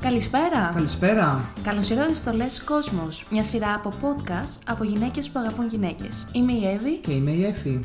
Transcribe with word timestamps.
Καλησπέρα! 0.00 0.70
Καλησπέρα! 0.74 1.52
Καλώς 1.62 1.90
ήρθατε 1.90 2.12
στο 2.12 2.32
Λες 2.32 2.64
Κόσμος, 2.64 3.26
μια 3.30 3.42
σειρά 3.42 3.74
από 3.74 3.92
podcast 4.02 4.62
από 4.66 4.84
γυναίκες 4.84 5.30
που 5.30 5.38
αγαπούν 5.38 5.66
γυναίκες. 5.68 6.28
Είμαι 6.32 6.52
η 6.52 6.66
Εύη. 6.66 6.98
Και 6.98 7.12
είμαι 7.12 7.30
η 7.30 7.44
Εφη. 7.44 7.80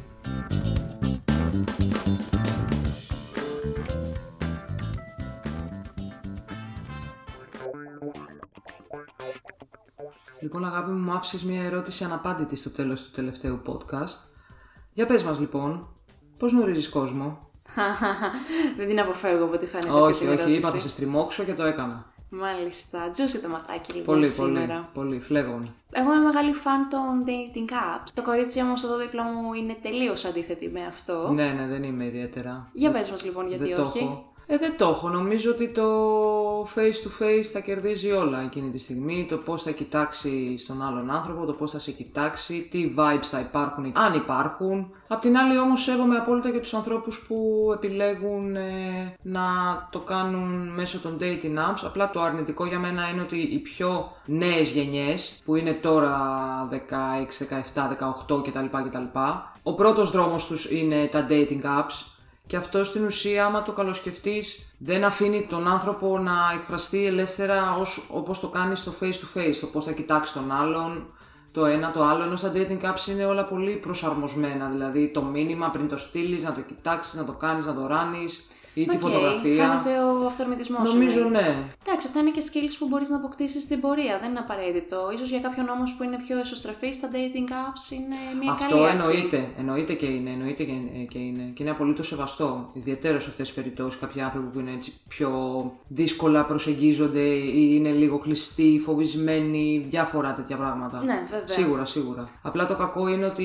Λοιπόν, 10.39 10.65
αγάπη 10.65 10.91
μου, 10.91 10.99
μου 10.99 11.11
άφησες 11.11 11.43
μια 11.43 11.63
ερώτηση 11.63 12.03
αναπάντητη 12.03 12.55
στο 12.55 12.69
τέλος 12.69 13.03
του 13.03 13.11
τελευταίου 13.11 13.61
podcast. 13.65 14.17
Για 14.93 15.05
πες 15.05 15.23
μας 15.23 15.39
λοιπόν, 15.39 15.87
πώς 16.37 16.51
γνωρίζεις 16.51 16.89
κόσμο; 16.89 17.49
Δεν 18.77 18.87
την 18.87 18.99
αποφεύγω 18.99 19.43
από 19.43 19.53
ό,τι 19.53 19.65
φαίνεται 19.65 19.91
όχι, 19.91 20.11
αυτή 20.11 20.17
την 20.17 20.27
όχι, 20.27 20.37
ερώτηση. 20.37 20.57
είπα 20.57 20.69
θα 20.69 20.79
σε 20.79 20.89
στριμώξω 20.89 21.43
και 21.43 21.53
το 21.53 21.63
έκανα. 21.63 22.05
Μάλιστα, 22.29 23.09
τζούσι 23.09 23.41
το 23.41 23.47
ματάκι 23.47 23.93
λοιπόν 23.93 24.15
Πολύ, 24.15 24.27
σήμερα. 24.27 24.89
πολύ, 24.93 25.07
πολύ, 25.07 25.19
φλέγον. 25.19 25.73
Εγώ 25.91 26.13
είμαι 26.13 26.23
μεγάλη 26.23 26.53
φαν 26.53 26.89
των 26.89 27.23
dating 27.25 27.71
apps. 27.71 28.09
Το 28.13 28.21
κορίτσι 28.21 28.61
όμως 28.61 28.83
εδώ 28.83 28.97
δίπλα 28.97 29.23
μου 29.23 29.53
είναι 29.53 29.77
τελείως 29.81 30.25
αντίθετη 30.25 30.69
με 30.69 30.85
αυτό. 30.85 31.31
Ναι, 31.33 31.47
ναι, 31.47 31.67
δεν 31.67 31.83
είμαι 31.83 32.05
ιδιαίτερα. 32.05 32.69
Για 32.71 32.91
πες 32.91 33.09
μας 33.09 33.25
λοιπόν 33.25 33.47
γιατί 33.47 33.63
δεν 33.63 33.79
όχι. 33.79 33.99
το 33.99 34.05
έχω. 34.05 34.33
Ε, 34.47 34.57
δεν 34.57 34.77
το 34.77 34.87
έχω. 34.87 35.09
Νομίζω 35.09 35.51
ότι 35.51 35.69
το 35.69 35.83
face 36.63 37.07
to 37.07 37.23
face 37.23 37.43
θα 37.53 37.59
κερδίζει 37.59 38.11
όλα 38.11 38.41
εκείνη 38.41 38.69
τη 38.69 38.77
στιγμή. 38.77 39.25
Το 39.29 39.37
πώς 39.37 39.63
θα 39.63 39.71
κοιτάξει 39.71 40.57
στον 40.57 40.81
άλλον 40.81 41.11
άνθρωπο, 41.11 41.45
το 41.45 41.53
πώς 41.53 41.71
θα 41.71 41.79
σε 41.79 41.91
κοιτάξει, 41.91 42.67
τι 42.71 42.93
vibes 42.97 43.23
θα 43.23 43.39
υπάρχουν, 43.39 43.91
αν 43.95 44.13
υπάρχουν. 44.13 44.91
Απ' 45.07 45.21
την 45.21 45.37
άλλη 45.37 45.57
όμως 45.57 45.81
σέβομαι 45.81 46.15
απόλυτα 46.15 46.51
και 46.51 46.59
τους 46.59 46.73
ανθρώπους 46.73 47.25
που 47.27 47.69
επιλέγουν 47.73 48.55
ε, 48.55 49.15
να 49.21 49.43
το 49.91 49.99
κάνουν 49.99 50.67
μέσω 50.67 50.99
των 50.99 51.17
dating 51.19 51.57
apps. 51.57 51.81
Απλά 51.83 52.09
το 52.09 52.21
αρνητικό 52.21 52.65
για 52.65 52.79
μένα 52.79 53.09
είναι 53.09 53.21
ότι 53.21 53.37
οι 53.37 53.59
πιο 53.59 54.11
νέες 54.25 54.69
γενιές, 54.69 55.41
που 55.45 55.55
είναι 55.55 55.73
τώρα 55.73 56.17
16, 56.71 56.75
17, 57.75 57.89
18 58.27 58.43
κτλ. 58.43 58.65
κτλ 58.87 59.19
ο 59.67 59.73
πρώτος 59.73 60.11
δρόμος 60.11 60.47
τους 60.47 60.71
είναι 60.71 61.05
τα 61.05 61.27
dating 61.29 61.63
apps 61.63 62.14
και 62.47 62.57
αυτό 62.57 62.83
στην 62.83 63.05
ουσία, 63.05 63.45
άμα 63.45 63.61
το 63.61 63.71
καλοσκεφτείς, 63.71 64.73
δεν 64.77 65.03
αφήνει 65.03 65.47
τον 65.49 65.67
άνθρωπο 65.67 66.19
να 66.19 66.33
εκφραστεί 66.53 67.05
ελεύθερα 67.05 67.75
ως, 67.75 68.07
όπως 68.11 68.39
το 68.39 68.47
κάνεις 68.47 68.79
στο 68.79 68.93
face 68.99 69.05
to 69.05 69.39
face, 69.39 69.55
το 69.61 69.67
πώς 69.67 69.85
θα 69.85 69.91
κοιτάξει 69.91 70.33
τον 70.33 70.51
άλλον, 70.51 71.07
το 71.51 71.65
ένα 71.65 71.91
το 71.91 72.03
άλλο, 72.03 72.23
ενώ 72.23 72.35
στα 72.35 72.51
dating 72.55 72.81
apps 72.81 73.07
είναι 73.09 73.25
όλα 73.25 73.45
πολύ 73.45 73.75
προσαρμοσμένα, 73.75 74.69
δηλαδή 74.69 75.11
το 75.13 75.21
μήνυμα 75.21 75.69
πριν 75.69 75.87
το 75.87 75.97
στείλεις, 75.97 76.43
να 76.43 76.53
το 76.53 76.61
κοιτάξεις, 76.61 77.13
να 77.13 77.25
το 77.25 77.31
κάνεις, 77.31 77.65
να 77.65 77.73
το 77.73 77.87
ράνεις 77.87 78.47
ή 78.75 78.85
τη 78.85 78.95
Οκ, 78.95 79.01
φωτογραφία. 79.01 79.67
Χάνεται 79.67 79.91
ο 79.99 80.25
αυθορμητισμός. 80.25 80.93
Νομίζω 80.93 81.19
ναι. 81.29 81.47
Εντάξει, 81.85 82.07
αυτά 82.07 82.19
είναι 82.19 82.31
και 82.31 82.43
skills 82.49 82.75
που 82.79 82.87
μπορείς 82.87 83.09
να 83.09 83.15
αποκτήσεις 83.17 83.63
στην 83.63 83.79
πορεία. 83.81 84.17
Δεν 84.21 84.29
είναι 84.29 84.39
απαραίτητο. 84.39 84.97
Ίσως 85.17 85.23
για 85.23 85.39
κάποιον 85.39 85.69
όμως 85.69 85.93
που 85.95 86.03
είναι 86.03 86.17
πιο 86.17 86.39
εσωστρεφής 86.39 86.95
στα 86.95 87.09
dating 87.11 87.49
apps 87.63 87.91
είναι 87.91 88.15
μια 88.41 88.51
Αυτό 88.51 88.67
καλή 88.69 88.87
αρχή. 88.87 88.97
εννοείται, 88.97 89.49
εννοείται 89.57 89.93
και 89.93 90.05
είναι, 90.05 90.29
εννοείται 90.29 90.63
και, 90.63 90.73
και 91.09 91.17
είναι. 91.17 91.51
Και 91.53 91.63
είναι 91.63 91.71
απολύτως 91.71 92.07
σεβαστό. 92.07 92.69
Ιδιαίτερα 92.73 93.19
σε 93.19 93.29
αυτές 93.29 93.47
τις 93.47 93.55
περιπτώσεις. 93.55 93.99
Κάποιοι 93.99 94.21
άνθρωποι 94.21 94.47
που 94.47 94.59
είναι 94.59 94.71
έτσι 94.71 94.93
πιο 95.07 95.29
δύσκολα 95.87 96.45
προσεγγίζονται 96.45 97.23
ή 97.33 97.69
είναι 97.73 97.89
λίγο 97.89 98.17
κλειστοί, 98.17 98.81
φοβισμένοι, 98.85 99.85
διάφορα 99.89 100.33
τέτοια 100.33 100.57
πράγματα. 100.57 101.03
Ναι, 101.03 101.19
βέβαια. 101.29 101.47
Σίγουρα, 101.47 101.85
σίγουρα. 101.85 102.23
Απλά 102.41 102.67
το 102.67 102.75
κακό 102.75 103.07
είναι 103.07 103.25
ότι 103.25 103.43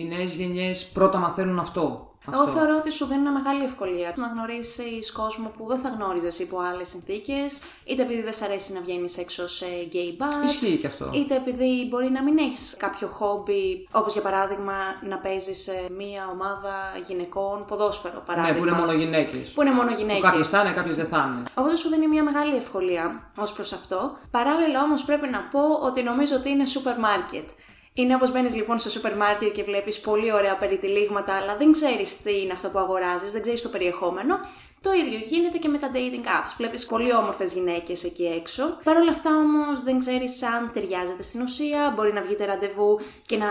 οι 0.00 0.06
νέες 0.16 0.34
γενιές 0.34 0.86
πρώτα 0.86 1.18
μαθαίνουν 1.18 1.58
αυτό. 1.58 2.09
Εγώ 2.32 2.40
Αυτό. 2.42 2.52
θεωρώ 2.58 2.76
ότι 2.76 2.90
σου 2.92 3.06
δίνει 3.06 3.20
μια 3.20 3.30
μεγάλη 3.32 3.64
ευκολία 3.64 4.12
να 4.16 4.26
γνωρίσεις 4.26 5.12
κόσμο 5.12 5.52
που 5.56 5.66
δεν 5.66 5.78
θα 5.78 5.88
γνώριζες 5.88 6.38
υπό 6.38 6.58
άλλες 6.60 6.88
συνθήκες, 6.88 7.60
είτε 7.84 8.02
επειδή 8.02 8.22
δεν 8.22 8.32
σ' 8.32 8.42
αρέσει 8.42 8.72
να 8.72 8.80
βγαίνεις 8.80 9.18
έξω 9.18 9.48
σε 9.48 9.66
gay 9.92 10.22
bar, 10.22 10.44
Ισχύει 10.44 10.76
και 10.76 10.86
αυτό. 10.86 11.10
είτε 11.14 11.34
επειδή 11.34 11.86
μπορεί 11.88 12.10
να 12.10 12.22
μην 12.22 12.38
έχεις 12.38 12.74
κάποιο 12.78 13.06
χόμπι, 13.08 13.88
όπως 13.92 14.12
για 14.12 14.22
παράδειγμα 14.22 14.72
να 15.08 15.18
παίζεις 15.18 15.62
σε 15.62 15.72
μία 15.96 16.28
ομάδα 16.32 16.74
γυναικών 17.06 17.64
ποδόσφαιρο. 17.64 18.14
Ναι, 18.14 18.20
Παράδειγμα, 18.26 18.58
που 18.58 18.66
είναι 18.66 18.76
μόνο 18.76 18.92
γυναίκες. 18.92 19.50
που 19.50 19.62
είναι 19.62 19.72
μόνο 19.72 19.90
Που 19.90 19.96
γυναίκε. 19.98 20.20
κάποιες 20.20 20.48
θα 20.48 20.60
είναι, 20.60 20.72
κάποιες 20.72 20.96
δεν 20.96 21.06
θα 21.06 21.30
είναι. 21.32 21.44
Οπότε 21.54 21.76
σου 21.76 21.88
δίνει 21.88 22.08
μια 22.08 22.22
μεγάλη 22.22 22.56
ευκολία 22.56 23.30
ως 23.36 23.52
προς 23.52 23.72
αυτό. 23.72 24.16
Παράλληλα 24.30 24.82
όμως 24.82 25.04
πρέπει 25.04 25.28
να 25.28 25.38
πω 25.50 25.60
ότι 25.82 26.02
νομίζω 26.02 26.36
ότι 26.36 26.48
είναι 26.50 26.66
σούπερ 26.66 26.98
μάρκετ. 26.98 27.48
Είναι 27.94 28.14
όπως 28.14 28.32
μπαίνεις 28.32 28.54
λοιπόν 28.54 28.78
στο 28.78 28.90
σούπερ 28.90 29.16
μάρκετ 29.16 29.52
και 29.52 29.62
βλέπεις 29.62 30.00
πολύ 30.00 30.32
ωραία 30.32 30.56
περιτυλίγματα, 30.56 31.34
αλλά 31.34 31.56
δεν 31.56 31.72
ξέρεις 31.72 32.22
τι 32.22 32.40
είναι 32.40 32.52
αυτό 32.52 32.68
που 32.68 32.78
αγοράζεις, 32.78 33.32
δεν 33.32 33.42
ξέρεις 33.42 33.62
το 33.62 33.68
περιεχόμενο. 33.68 34.38
Το 34.82 34.90
ίδιο 34.92 35.18
γίνεται 35.28 35.58
και 35.58 35.68
με 35.68 35.78
τα 35.78 35.90
dating 35.94 36.26
apps. 36.26 36.52
Βλέπεις 36.56 36.86
πολύ 36.86 37.14
όμορφες 37.14 37.54
γυναίκες 37.54 38.04
εκεί 38.04 38.24
έξω. 38.24 38.62
Παρ' 38.84 38.96
όλα 38.96 39.10
αυτά 39.10 39.30
όμως 39.36 39.82
δεν 39.82 39.98
ξέρεις 39.98 40.42
αν 40.42 40.70
ταιριάζεται 40.72 41.22
στην 41.22 41.40
ουσία. 41.42 41.92
Μπορεί 41.96 42.12
να 42.12 42.22
βγείτε 42.22 42.44
ραντεβού 42.44 43.00
και 43.26 43.36
να 43.36 43.46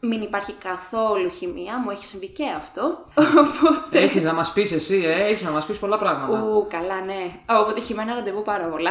μην 0.00 0.22
υπάρχει 0.22 0.52
καθόλου 0.52 1.30
χημεία. 1.30 1.78
Μου 1.78 1.90
έχει 1.90 2.04
συμβεί 2.04 2.28
και 2.28 2.44
αυτό. 2.56 2.82
Οπότε. 3.44 3.98
Έχεις 3.98 4.22
να 4.22 4.34
μας 4.34 4.52
πεις 4.52 4.72
εσύ, 4.72 5.02
ε, 5.06 5.24
έχεις 5.24 5.42
να 5.42 5.50
μας 5.50 5.64
πεις 5.66 5.78
πολλά 5.78 5.98
πράγματα. 5.98 6.42
Ου, 6.42 6.66
καλά, 6.70 7.00
ναι. 7.00 7.32
Από 7.46 7.60
αποτυχημένα 7.60 8.14
ραντεβού 8.14 8.42
πάρα 8.42 8.66
πολλά. 8.66 8.90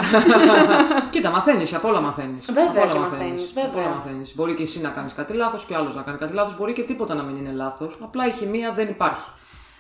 Κοίτα, 1.11 1.29
μαθαίνεις, 1.29 1.73
από 1.73 1.87
όλα 1.87 2.01
μαθαίνεις. 2.01 2.51
Βέβαια 2.51 2.85
και 2.85 2.97
μαθαίνεις, 2.97 3.53
βέβαια. 3.53 4.03
Μπορεί 4.35 4.53
και 4.53 4.63
εσύ 4.63 4.81
να 4.81 4.89
κάνεις 4.89 5.13
κάτι 5.13 5.33
λάθος 5.33 5.65
και 5.65 5.73
ο 5.73 5.77
άλλος 5.77 5.95
να 5.95 6.01
κάνει 6.01 6.17
κάτι 6.17 6.33
λάθος. 6.33 6.57
Μπορεί 6.57 6.73
και 6.73 6.83
τίποτα 6.83 7.13
να 7.13 7.23
μην 7.23 7.35
είναι 7.35 7.51
λάθος. 7.51 7.97
Απλά 8.01 8.27
η 8.27 8.31
χημεία 8.31 8.71
δεν 8.71 8.87
υπάρχει. 8.87 9.29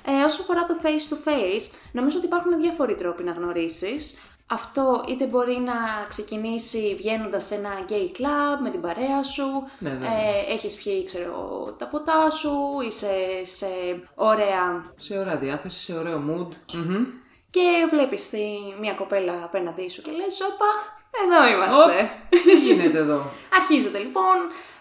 Ε, 0.05 0.23
όσο 0.23 0.41
αφορά 0.41 0.63
το 0.63 0.75
face 0.83 1.13
to 1.13 1.29
face, 1.29 1.71
νομίζω 1.91 2.17
ότι 2.17 2.25
υπάρχουν 2.25 2.59
διάφοροι 2.59 2.93
τρόποι 2.93 3.23
να 3.23 3.31
γνωρίσεις. 3.31 4.17
Αυτό 4.47 5.03
είτε 5.07 5.25
μπορεί 5.25 5.57
να 5.59 5.73
ξεκινήσει 6.07 6.93
βγαίνοντας 6.97 7.45
σε 7.45 7.55
ένα 7.55 7.69
gay 7.89 8.17
club 8.19 8.59
με 8.63 8.69
την 8.69 8.81
παρέα 8.81 9.23
σου, 9.23 9.43
Ναι, 9.79 9.89
βέβαια. 9.89 10.07
ε, 10.11 10.53
έχεις 10.53 10.75
πιει 10.75 11.03
ξέρω, 11.05 11.23
εγώ, 11.25 11.75
τα 11.77 11.87
ποτά 11.87 12.29
σου, 12.31 12.51
είσαι 12.87 13.11
σε 13.43 13.67
ωραία... 14.15 14.93
Σε 14.97 15.17
ωραία 15.17 15.37
διάθεση, 15.37 15.79
σε 15.79 15.93
ωραίο 15.93 16.23
mood. 16.29 16.75
Μμμ. 16.75 17.05
και 17.49 17.87
βλέπεις 17.89 18.29
τη, 18.29 18.43
μια 18.79 18.93
κοπέλα 18.93 19.33
απέναντί 19.43 19.89
σου 19.89 20.01
και 20.01 20.11
λες 20.11 20.41
«Όπα, 20.41 20.65
εδώ 21.23 21.55
είμαστε». 21.55 22.01
Οπ, 22.01 22.29
Τι 22.43 22.59
γίνεται 22.59 22.97
εδώ; 22.97 23.31
Αρχίζετε 23.55 23.97
λοιπόν, 23.97 24.35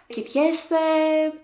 κοιτιέστε, 0.06 0.77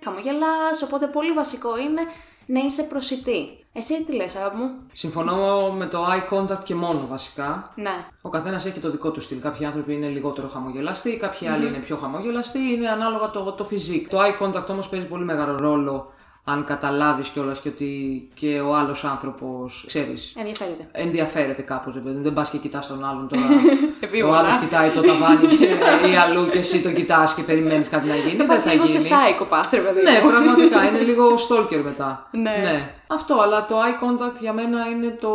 χαμογελάς, 0.05 0.83
οπότε 0.83 1.06
πολύ 1.06 1.33
βασικό 1.33 1.78
είναι 1.78 2.03
να 2.48 2.60
είσαι 2.60 2.82
προσιτή. 2.82 3.64
Εσύ 3.72 4.04
τι 4.04 4.14
λες, 4.14 4.36
αγάπη 4.36 4.56
μου; 4.56 4.70
Συμφωνώ 4.92 5.70
με 5.72 5.86
το 5.86 6.06
eye 6.06 6.34
contact 6.34 6.64
και 6.64 6.75
μόνο 6.75 7.06
βασικά. 7.06 7.72
Ναι. 7.75 8.04
Ο 8.22 8.28
καθένας 8.28 8.64
έχει 8.66 8.81
το 8.81 8.91
δικό 8.91 9.10
του 9.10 9.20
στυλ. 9.20 9.41
Κάποιοι 9.41 9.66
άνθρωποι 9.66 9.94
είναι 9.94 10.09
λιγότερο 10.09 10.48
χαμογελαστοί, 10.48 11.16
κάποιοι 11.16 11.48
άλλοι 11.48 11.66
είναι 11.66 11.78
πιο 11.78 11.97
χαμογελαστοί. 11.97 12.59
Είναι 12.59 12.88
ανάλογα 12.88 13.31
το, 13.31 13.53
το 13.53 13.69
physique. 13.70 14.06
Το 14.09 14.19
eye 14.20 14.44
contact 14.44 14.69
όμως 14.69 14.88
παίζει 14.88 15.06
πολύ 15.06 15.25
μεγάλο 15.25 15.56
ρόλο 15.56 16.12
αν 16.50 16.64
καταλάβεις 16.64 17.28
κιόλας 17.28 17.60
και 17.60 17.69
ότι 17.69 18.28
και 18.34 18.60
ο 18.60 18.75
άλλος 18.75 19.04
άνθρωπος, 19.04 19.84
ξέρεις, 19.86 20.34
Ενδιαφέρεται. 20.38 20.88
ενδιαφέρεται 20.92 21.62
κάπως, 21.62 21.94
ρε 21.94 22.00
παιδί 22.00 22.16
μου. 22.16 22.22
Δεν 22.22 22.32
πας 22.32 22.50
και 22.50 22.59
κοιτάς 22.59 22.86
τον 22.86 23.04
άλλον 23.04 23.28
τώρα. 23.28 23.42
ο 23.47 24.00
Επίβολα. 24.00 24.38
άλλος 24.38 24.56
κοιτάει 24.56 24.91
το 24.91 25.00
ταβάνι 25.00 25.47
και, 25.56 25.64
ή 26.10 26.16
αλλού 26.16 26.48
και 26.50 26.59
εσύ 26.59 26.82
το 26.82 26.92
κοιτάς 26.92 27.34
και 27.34 27.42
περιμένεις 27.42 27.88
κάτι 27.88 28.09
να 28.09 28.14
γίνει. 28.14 28.31
Το 28.31 28.36
Δεν 28.36 28.47
πας 28.47 28.62
θα 28.62 28.72
λίγο 28.72 28.86
σε 28.86 28.98
γίνει. 28.98 29.10
psychopath, 29.10 29.69
ρε 29.72 29.81
παιδί 29.81 30.03
Ναι, 30.03 30.20
μου. 30.25 30.28
πραγματικά 30.31 30.84
είναι 30.88 30.98
λίγο 31.00 31.34
stalker 31.48 31.81
μετά. 31.84 32.28
Ναι. 32.42 32.91
Αυτό, 33.06 33.41
αλλά 33.41 33.66
το 33.66 33.75
eye 33.78 34.04
contact 34.04 34.36
για 34.41 34.53
μένα 34.53 34.86
είναι 34.86 35.16
το 35.20 35.30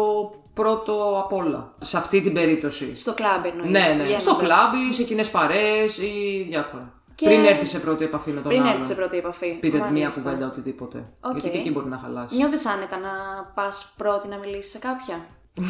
πρώτο 0.54 1.24
απ' 1.24 1.34
όλα. 1.34 1.74
Σε 1.78 1.98
αυτή 1.98 2.22
την 2.22 2.34
περίπτωση. 2.34 2.96
Στο 2.96 3.14
κλαμπ 3.14 3.46
εννοείς. 3.46 3.72
Ναι, 3.72 3.80
ναι. 3.80 3.86
βγαίνοντας. 4.04 4.22
Στο 4.22 4.36
κλαμπ 4.36 4.74
ή 4.90 4.94
σε 4.94 5.04
κοινέ 5.04 5.24
παρέες 5.26 5.98
ή 5.98 6.46
διάφορα. 6.50 6.94
Και- 7.16 7.26
Πριν 7.26 7.46
έρθει 7.46 7.66
σε 7.66 7.80
πρώτη 7.80 8.04
επαφή 8.04 8.30
με 8.32 8.42
τον 8.42 8.50
Πριν 8.50 8.62
άλλον. 8.62 8.74
έρθει 8.74 8.86
σε 8.88 8.96
πρώτη 8.96 9.18
επαφή. 9.18 9.58
Πείτε 9.60 9.78
μία 9.78 9.88
Μάλιστα. 9.90 10.22
κουβέντα, 10.22 10.46
οτιδήποτε. 10.48 10.98
Οκ. 11.22 11.32
Γιατί 11.32 11.50
και 11.50 11.58
εκεί 11.58 11.72
μπορεί 11.72 11.88
να 11.90 11.98
χαλάσει. 11.98 12.36
Νιώθεις 12.36 12.66
άνετα 12.66 12.98
να 12.98 13.10
πας 13.54 13.94
πρώτη 13.98 14.28
να 14.28 14.38
μιλήσεις 14.38 14.72
σε 14.72 14.80
κάποια; 14.80 15.26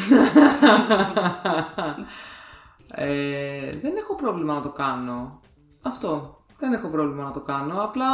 Ε, 2.96 3.76
δεν 3.82 3.96
έχω 3.96 4.14
πρόβλημα 4.14 4.54
να 4.54 4.60
το 4.62 4.68
κάνω. 4.70 5.40
Αυτό. 5.82 6.38
Δεν 6.58 6.72
έχω 6.72 6.88
πρόβλημα 6.88 7.24
να 7.24 7.30
το 7.30 7.40
κάνω. 7.40 7.82
Απλά 7.84 8.06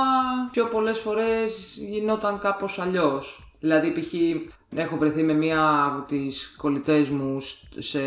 πιο 0.51 0.67
πολλές 0.67 0.99
φορές 0.99 1.77
γινόταν 1.77 2.39
κάπως 2.39 2.79
αλλιώς. 2.79 3.50
Δηλαδή, 3.61 3.91
π.χ. 3.93 4.13
έχω 4.79 4.97
βρεθεί 4.97 5.23
με 5.23 5.33
μία 5.33 5.85
από 5.85 6.07
τις 6.09 6.55
κολλητές 6.57 7.09
μου 7.09 7.41
σ- 7.41 7.65
σε 7.79 8.01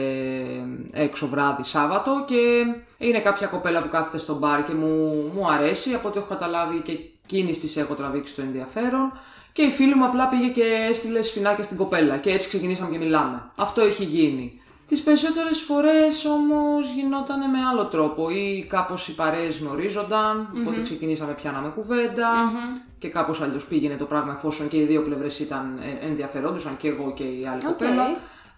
έξω 0.92 1.28
βράδυ 1.28 1.64
Σάββατο 1.64 2.24
και 2.28 2.66
είναι 2.98 3.20
κάποια 3.20 3.48
κοπέλα 3.48 3.82
που 3.82 3.90
κάθεται 3.90 4.18
στο 4.18 4.36
μπαρ 4.38 4.64
και 4.66 4.74
μου, 4.74 5.32
μου 5.36 5.52
αρέσει. 5.52 5.94
Από 5.94 6.08
ό,τι 6.08 6.18
έχω 6.18 6.28
καταλάβει 6.28 6.80
και 6.82 6.98
εκείνης 7.24 7.60
της 7.60 7.78
έχω 7.78 7.94
τραβήξει 7.94 8.36
το 8.36 8.42
ενδιαφέρον. 8.42 9.12
Και 9.52 9.62
η 9.62 9.70
φίλη 9.72 9.96
μου 9.96 10.06
απλά 10.06 10.28
πήγε 10.28 10.48
και 10.48 10.64
έστειλε 10.90 11.22
σφινάκια 11.22 11.64
στην 11.64 11.78
κοπέλα 11.78 12.18
και 12.18 12.30
έτσι 12.32 12.48
ξεκινήσαμε 12.48 12.90
και 12.92 12.98
μιλάμε. 12.98 13.44
Αυτό 13.56 13.82
έχει 13.82 14.04
γίνει. 14.04 14.62
Τις 14.88 15.04
περισσότερες 15.04 15.60
φορές 15.60 16.26
όμως 16.26 16.92
γινόταν 16.92 17.50
με 17.50 17.58
άλλο 17.72 17.86
τρόπο 17.86 18.30
ή 18.30 18.66
κάπως 18.70 19.08
οι 19.08 19.16
παρέες 19.16 19.58
γνωρίζονταν, 19.58 20.50
οπότε 20.62 20.82
ξεκινήσαμε 20.82 21.34
πιάναμε 21.34 21.70
κουβέντα 21.70 22.52
και 23.00 23.10
κάπως 23.10 23.42
αλλιώς 23.42 23.66
πήγαινε 23.66 23.96
το 23.96 24.06
πράγμα 24.06 24.34
εφόσον 24.34 24.68
και 24.68 24.78
οι 24.78 24.84
δύο 24.86 25.02
πλευρές 25.04 25.40
ήταν 25.40 25.80
ε, 26.02 26.06
ενδιαφερόντουσαν 26.06 26.78
και 26.78 26.88
εγώ 26.88 27.14
και 27.14 27.24
η 27.24 27.46
άλλη 27.48 27.62
οκ. 27.66 27.72
κοπέλα. 27.72 28.08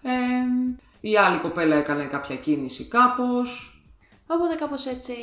Ε, 0.02 0.10
η 1.00 1.16
άλλη 1.16 1.38
κοπέλα 1.38 1.76
έκανε 1.76 2.04
κάποια 2.04 2.36
κίνηση 2.36 2.84
κάπως. 2.84 3.80
Οπότε 4.26 4.54
κάπως 4.54 4.86
έτσι 4.86 5.14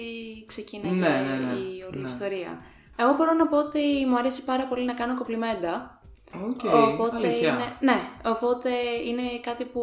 ξεκίνησε 0.48 1.02
Ναι, 1.02 1.10
ναι, 1.10 1.46
ναι. 1.46 1.54
η 1.60 1.84
όλη 1.92 2.00
Ναι. 2.02 2.08
ιστορία. 2.08 2.62
Εγώ 2.96 3.14
μπορώ 3.14 3.34
να 3.34 3.48
πω 3.48 3.58
ότι 3.58 4.06
μου 4.10 4.18
αρέσει 4.18 4.44
πάρα 4.44 4.66
πολύ 4.66 4.86
να 4.86 4.94
κάνω 4.94 5.16
κομπλιμέντα. 5.16 6.02
Οκ, 6.50 6.62
οπότε 7.00 7.16
αλήθεια. 7.16 7.50
είναι, 7.50 7.76
ναι, 7.80 8.02
οπότε 8.26 8.70
είναι 9.08 9.22
κάτι 9.42 9.66
που 9.66 9.82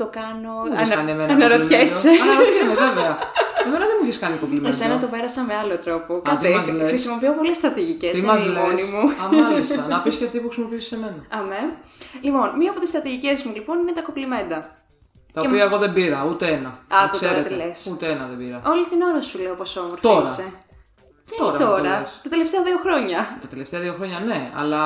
το 0.00 0.06
κάνω. 0.18 0.52
Μου 0.68 0.74
έχεις 0.76 0.88
κάνει 0.94 1.10
εμένα 1.10 1.32
αναρωτιέσαι. 1.32 2.08
κομπλιμέντο. 2.08 2.32
Αναρωτιέμαι, 2.32 2.74
βέβαια. 2.86 3.12
Εμένα 3.66 3.84
δεν 3.90 3.96
μου 4.00 4.06
έχει 4.08 4.18
κάνει 4.24 4.36
κομπλιμέντο. 4.42 4.68
Εσένα 4.74 4.94
το 4.98 5.06
πέρασα 5.06 5.40
με 5.48 5.54
άλλο 5.62 5.76
τρόπο. 5.84 6.12
τι 6.20 6.30
Κάτσε, 6.30 6.48
μας 6.50 6.66
λες; 6.70 6.88
χρησιμοποιώ 6.88 7.30
πολλές 7.38 7.56
στρατηγικές. 7.56 8.10
Τι 8.12 8.20
δεν 8.20 8.28
μας 8.30 8.40
είναι 8.44 8.50
η 8.50 8.52
λες; 8.54 8.62
μόνη 8.66 8.84
μου. 8.92 9.02
Α, 9.22 9.24
μάλιστα. 9.42 9.86
να 9.92 9.98
πεις 10.02 10.16
και 10.16 10.24
αυτή 10.24 10.38
που 10.42 10.48
χρησιμοποιήσεις 10.50 10.88
σε 10.88 10.96
μένα. 11.02 11.20
Αμέ. 11.38 11.62
Λοιπόν, 12.26 12.46
μία 12.58 12.70
από 12.70 12.80
τις 12.80 12.88
στρατηγικές 12.88 13.42
μου 13.44 13.52
λοιπόν 13.54 13.78
είναι 13.78 13.92
τα 13.98 14.02
κοπλιμέντα. 14.02 14.58
Τα 15.32 15.40
Και 15.40 15.46
οποία 15.46 15.62
εγώ 15.62 15.76
δεν 15.78 15.92
πήρα, 15.92 16.26
ούτε 16.30 16.46
ένα. 16.46 16.68
Άκου 16.68 17.06
Να 17.06 17.08
ξέρετε. 17.12 17.48
τώρα 17.48 17.48
τις 17.48 17.56
λες. 17.66 17.92
Ούτε 17.92 18.06
ένα 18.14 18.26
δεν 18.26 18.38
πήρα. 18.38 18.58
Όλη 18.72 18.86
την 18.86 19.00
ώρα 19.02 19.20
σου 19.20 19.38
λέω 19.38 19.54
πόσο 19.54 19.80
όμορφη 19.80 20.00
Τώρα. 20.02 20.22
είσαι. 20.22 20.46
Τι 21.26 21.36
Τώρα 21.36 21.58
τώρα, 21.58 21.70
μου 21.70 21.76
το 21.76 21.82
τώρα; 21.82 22.00
λες. 22.00 22.20
τα 22.22 22.28
τελευταία 22.28 22.62
δύο 22.62 22.76
χρόνια. 22.78 23.38
Τα 23.40 23.46
τελευταία 23.48 23.80
δύο 23.80 23.92
χρόνια 23.92 24.18
ναι, 24.20 24.50
αλλά 24.56 24.82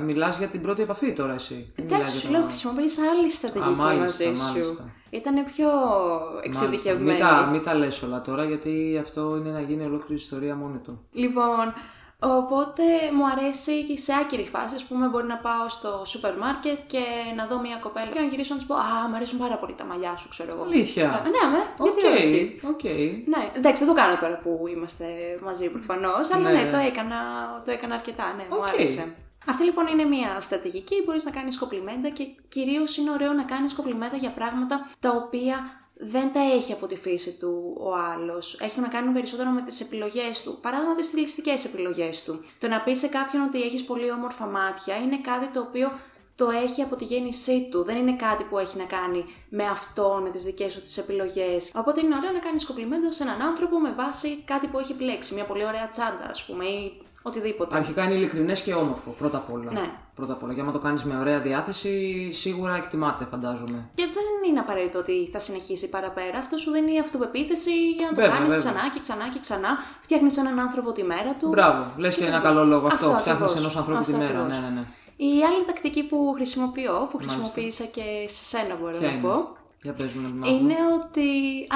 μιλάς 0.00 0.38
για 0.38 0.46
την 0.48 0.60
πρώτη 0.62 0.82
επαφή 0.82 1.12
τώρα 1.12 1.34
εσύ. 1.34 1.72
Δεν 1.74 1.84
μιλάς 1.84 1.98
Εντάξει, 2.00 2.12
για 2.12 2.20
σου 2.20 2.26
το- 2.26 2.32
λέω, 2.32 2.42
χρησιμοποιείς 2.46 2.98
άλλη 2.98 3.30
στρατηγική 3.30 3.70
μάλιστα, 3.70 4.24
μαζί 4.28 4.38
σου. 4.40 4.44
μάλιστα. 4.52 4.92
Ήταν 5.10 5.34
πιο 5.34 5.68
Μάλιστα. 5.68 6.40
εξειδικευμένη. 6.42 7.10
Μην 7.10 7.18
τα, 7.20 7.48
μην 7.52 7.62
τα 7.62 7.74
λες 7.74 8.02
όλα 8.02 8.20
τώρα, 8.20 8.44
γιατί 8.44 8.98
αυτό 9.02 9.36
είναι 9.36 9.50
να 9.50 9.60
γίνει 9.60 9.84
ολόκληρη 9.84 10.14
ιστορία 10.20 10.54
μόνο 10.56 10.78
του. 10.84 11.00
Λοιπόν, 11.12 11.74
οπότε 12.20 12.82
μου 13.16 13.26
αρέσει 13.26 13.84
και 13.84 13.96
σε 13.96 14.12
άκυρη 14.20 14.46
φάση, 14.48 14.74
ας 14.74 14.84
πούμε, 14.84 15.06
μπορεί 15.06 15.26
να 15.26 15.36
πάω 15.36 15.68
στο 15.68 16.02
σούπερ 16.04 16.36
μάρκετ 16.38 16.78
και 16.86 17.02
να 17.36 17.46
δω 17.46 17.60
μια 17.60 17.76
κοπέλα 17.80 18.06
και 18.06 18.20
να 18.20 18.26
γυρίσω 18.26 18.52
να 18.54 18.58
της 18.58 18.66
πω 18.68 18.74
«Α, 18.74 19.08
μου 19.08 19.14
αρέσουν 19.16 19.38
πάρα 19.38 19.56
πολύ 19.56 19.74
τα 19.74 19.84
μαλλιά 19.84 20.16
σου, 20.16 20.28
ξέρω 20.28 20.50
εγώ». 20.54 20.62
Αλήθεια. 20.62 21.22
Ε, 21.26 21.28
Ναι, 21.28 21.44
με, 21.52 21.60
γιατί 21.84 22.06
Οκ, 22.06 22.12
όχι. 22.14 22.60
οκ. 22.72 22.84
Ναι, 23.32 23.50
εντάξει, 23.56 23.84
δεν 23.84 23.94
το 23.94 24.00
κάνω 24.00 24.16
τώρα 24.20 24.36
που 24.42 24.64
είμαστε 24.74 25.04
μαζί 25.44 25.70
προφανώς, 25.70 26.30
αλλά 26.32 26.50
Ναι, 26.50 26.58
ναι, 26.58 26.64
ναι. 26.64 26.70
το, 26.70 26.76
έκανα, 26.76 27.16
το 27.64 27.70
έκανα 27.70 27.94
αρκετά, 27.94 28.34
ναι, 28.36 28.42
μου 28.50 28.56
Οκ. 28.58 28.66
άρεσε. 28.66 29.14
Αυτή 29.46 29.64
λοιπόν 29.64 29.86
είναι 29.86 30.04
μια 30.04 30.40
στρατηγική, 30.40 31.02
μπορείς 31.04 31.24
να 31.24 31.30
κάνεις 31.30 31.58
κοπλιμέντα 31.58 32.08
και 32.08 32.26
κυρίως 32.48 32.96
είναι 32.96 33.10
ωραίο 33.10 33.32
να 33.32 33.42
κάνεις 33.42 33.74
κοπλιμέντα 33.74 34.16
για 34.16 34.30
πράγματα 34.30 34.90
τα 35.00 35.10
οποία 35.10 35.79
δεν 36.02 36.32
τα 36.32 36.40
έχει 36.40 36.72
από 36.72 36.86
τη 36.86 36.96
φύση 36.96 37.32
του 37.32 37.76
ο 37.80 37.94
άλλος. 37.94 38.60
Έχει 38.60 38.80
να 38.80 38.88
κάνουν 38.88 39.12
περισσότερο 39.12 39.50
με 39.50 39.62
τις 39.62 39.80
επιλογές 39.80 40.42
του. 40.42 40.58
Παράδειγμα 40.62 40.94
τις 40.94 41.06
στιλιστικές 41.06 41.64
επιλογές 41.64 42.24
του. 42.24 42.44
Το 42.58 42.68
να 42.68 42.80
πει 42.80 42.94
σε 42.94 43.08
κάποιον 43.08 43.42
ότι 43.42 43.62
έχεις 43.62 43.84
πολύ 43.84 44.10
όμορφα 44.10 44.46
μάτια 44.46 44.96
είναι 44.96 45.18
κάτι 45.20 45.46
το 45.48 45.60
οποίο 45.60 45.92
το 46.34 46.50
έχει 46.50 46.82
από 46.82 46.96
τη 46.96 47.04
γέννησή 47.04 47.68
του. 47.70 47.82
Δεν 47.84 47.96
είναι 47.96 48.16
κάτι 48.16 48.44
που 48.44 48.58
έχει 48.58 48.76
να 48.76 48.84
κάνει 48.84 49.24
με 49.48 49.64
αυτόν, 49.64 50.22
με 50.22 50.30
τις 50.30 50.44
δικές 50.44 50.74
του 50.74 50.80
τις 50.80 50.98
επιλογές. 50.98 51.70
Οπότε 51.74 52.00
είναι 52.00 52.14
ωραίο 52.14 52.32
να 52.32 52.38
κάνεις 52.38 52.66
κοπλιμέντο 52.66 53.12
σε 53.12 53.22
έναν 53.22 53.42
άνθρωπο 53.42 53.78
με 53.78 53.92
βάση 53.92 54.42
κάτι 54.44 54.66
που 54.66 54.78
έχει 54.78 54.92
επιλέξει. 54.92 55.34
Μια 55.34 55.44
πολύ 55.44 55.64
ωραία 55.64 55.88
τσάντα, 55.88 56.26
ας 56.30 56.44
πούμε, 56.44 56.64
ή 56.64 57.02
οτιδήποτε. 57.22 57.76
Αρχικά 57.76 58.04
είναι 58.04 58.14
ειλικρινές 58.14 58.60
και 58.60 58.74
όμορφο, 58.74 59.10
πρώτα 59.18 59.36
απ' 59.36 59.52
όλα. 59.52 59.72
Ναι. 59.72 59.90
Πρώτα 60.14 60.32
απ' 60.32 60.42
όλα. 60.42 60.52
Για 60.52 60.62
να 60.62 60.72
το 60.72 60.78
κάνεις 60.78 61.04
με 61.04 61.18
ωραία 61.18 61.40
διάθεση, 61.40 62.28
σίγουρα 62.32 62.76
εκτιμάται, 62.76 63.24
φαντάζομαι. 63.24 63.88
Και 63.94 64.04
δεν 64.14 64.50
είναι 64.50 64.60
απαραίτητο 64.60 64.98
ότι 64.98 65.28
θα 65.32 65.38
συνεχίσει 65.38 65.88
παραπέρα. 65.88 66.38
Αυτό 66.38 66.56
σου 66.56 66.70
δίνει 66.70 67.00
αυτοπεποίθηση 67.00 67.90
για 67.90 68.06
να 68.06 68.14
το 68.14 68.20
Βέβαια, 68.20 68.30
κάνεις 68.36 68.54
βέβαια. 68.54 68.72
ξανά 68.72 68.90
και 68.94 69.00
ξανά 69.00 69.28
και 69.28 69.38
ξανά. 69.38 69.68
Φτιάχνεις 70.00 70.36
έναν 70.36 70.58
άνθρωπο 70.60 70.92
τη 70.92 71.02
μέρα 71.04 71.34
του. 71.38 71.48
Μπράβο, 71.48 71.84
λες 71.96 72.14
και 72.16 72.20
το- 72.20 72.26
ένα 72.26 72.38
καλό 72.40 72.64
λόγο 72.64 72.86
αυτό. 72.86 73.06
Αυτό 73.06 73.18
Φτιάχνεις 73.18 73.30
ακριβώς. 73.50 73.54
ενός 73.62 73.76
ανθρώπου 73.76 74.04
τη 74.04 74.12
Αυτό 74.12 74.24
μέρα. 74.24 74.38
ακριβώς. 74.40 74.60
Ναι, 74.60 74.66
ναι, 74.68 74.74
ναι. 74.74 74.84
Η 75.16 75.44
άλλη 75.44 75.64
τακτική 75.66 76.04
που 76.06 76.32
χρησιμοποιώ, 76.34 77.06
που 77.10 77.16
χρησιμοποίησα 77.18 77.84
και 77.84 78.02
σε 78.26 78.44
σένα 78.44 78.74
μπορώ 78.80 78.90
Ποια 78.98 79.06
να 79.08 79.12
είναι; 79.12 79.22
πω, 79.22 79.56
Για 79.82 79.92
πες 79.92 80.06
μου 80.12 80.20
να 80.22 80.28
την 80.28 80.38
μάθουμε. 80.38 80.58
είναι 80.58 80.74
ότι 81.02 81.28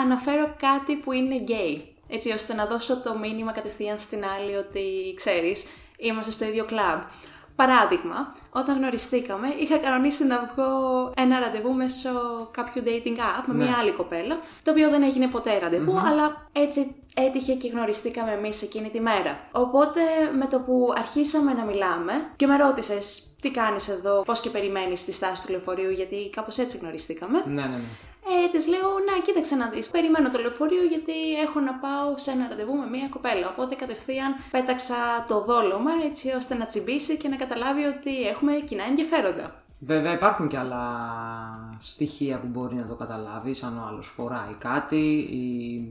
αναφέρω 0.05 0.55
κάτι 0.59 0.97
που 0.97 1.13
είναι 1.13 1.35
γκέι. 1.37 1.94
Έτσι 2.09 2.33
ώστε 2.33 2.55
να 2.55 2.67
δώσω 2.67 3.01
το 3.01 3.19
μήνυμα 3.19 3.53
κατευθείαν 3.53 3.99
στην 3.99 4.25
άλλη 4.25 4.57
ότι 4.57 5.15
ξέρεις, 5.17 5.67
είμαστε 5.97 6.33
στο 6.33 6.45
ίδιο 6.45 6.65
κλαμπ. 6.65 7.01
Παράδειγμα, 7.57 8.35
όταν 8.51 8.77
γνωριστήκαμε, 8.77 9.49
είχα 9.59 9.79
κανονίσει 9.79 10.25
να 10.25 10.53
βγω 10.55 10.69
ένα 11.17 11.39
ραντεβού 11.39 11.73
μέσω 11.73 12.11
κάποιου 12.51 12.83
dating 12.87 13.19
app 13.19 13.45
με 13.47 13.55
Ναι. 13.55 13.65
μια 13.65 13.77
άλλη 13.77 13.93
κοπέλα, 13.93 14.39
το 14.63 14.71
οποίο 14.71 14.91
δεν 14.91 15.03
έγινε 15.03 15.27
ποτέ 15.27 15.59
ραντεβού, 15.59 15.99
αλλά 15.99 16.49
έτσι 16.53 16.95
έτυχε 17.15 17.55
και 17.55 17.69
γνωριστήκαμε 17.69 18.33
εμείς 18.33 18.63
εκείνη 18.63 18.91
τη 18.91 19.01
μέρα. 19.01 19.49
Οπότε 19.53 20.01
με 20.39 20.47
το 20.47 20.59
που 20.61 20.93
αρχίσαμε 20.97 21.53
να 21.53 21.65
μιλάμε 21.65 22.13
και 22.37 22.47
με 22.47 22.57
ρώτησες 22.57 23.35
τι 23.41 23.51
κάνεις 23.51 23.89
εδώ, 23.89 24.23
πώς 24.23 24.41
και 24.41 24.51
περιμένεις 24.51 25.05
τη 25.05 25.13
στάση 25.13 25.47
του 25.47 25.53
λεωφορείου, 25.53 25.91
γιατί 25.91 26.31
κάπως 26.31 26.59
έτσι 26.59 26.77
γνωριστήκαμε. 26.77 27.43
Ναι, 27.47 27.63
ναι, 27.63 27.67
ναι. 27.67 27.85
Ε, 28.35 28.49
της 28.49 28.67
λέω, 28.67 28.91
Να, 29.07 29.23
κοίταξε 29.23 29.55
να 29.55 29.69
δεις. 29.69 29.91
Περιμένω 29.91 30.31
το 30.31 30.39
λεωφορείο 30.39 30.83
γιατί 30.83 31.35
έχω 31.47 31.61
να 31.61 31.75
πάω 31.75 32.19
σε 32.19 32.31
ένα 32.31 32.47
ραντεβού 32.49 32.75
με 32.77 32.87
μία 32.87 33.09
κοπέλα. 33.09 33.49
Οπότε 33.49 33.75
κατευθείαν 33.75 34.35
πέταξα 34.51 35.25
το 35.27 35.41
δόλωμα 35.41 35.91
έτσι 36.05 36.33
ώστε 36.33 36.55
να 36.55 36.67
τσιμπήσει 36.67 37.17
και 37.17 37.29
να 37.29 37.37
καταλάβει 37.37 37.85
ότι 37.85 38.27
έχουμε 38.27 38.53
κοινά 38.53 38.85
ενδιαφέροντα. 38.85 39.64
Βέβαια 39.87 40.13
υπάρχουν 40.13 40.49
και 40.49 40.59
άλλα 40.59 40.83
στοιχεία 41.79 42.37
που 42.39 42.47
μπορεί 42.51 42.75
να 42.75 42.87
το 42.87 42.95
καταλάβεις, 42.95 43.63
αν 43.63 43.79
ο 43.79 43.87
άλλος 43.89 44.07
φοράει 44.17 44.55
κάτι, 44.59 45.07
ή 45.41 45.49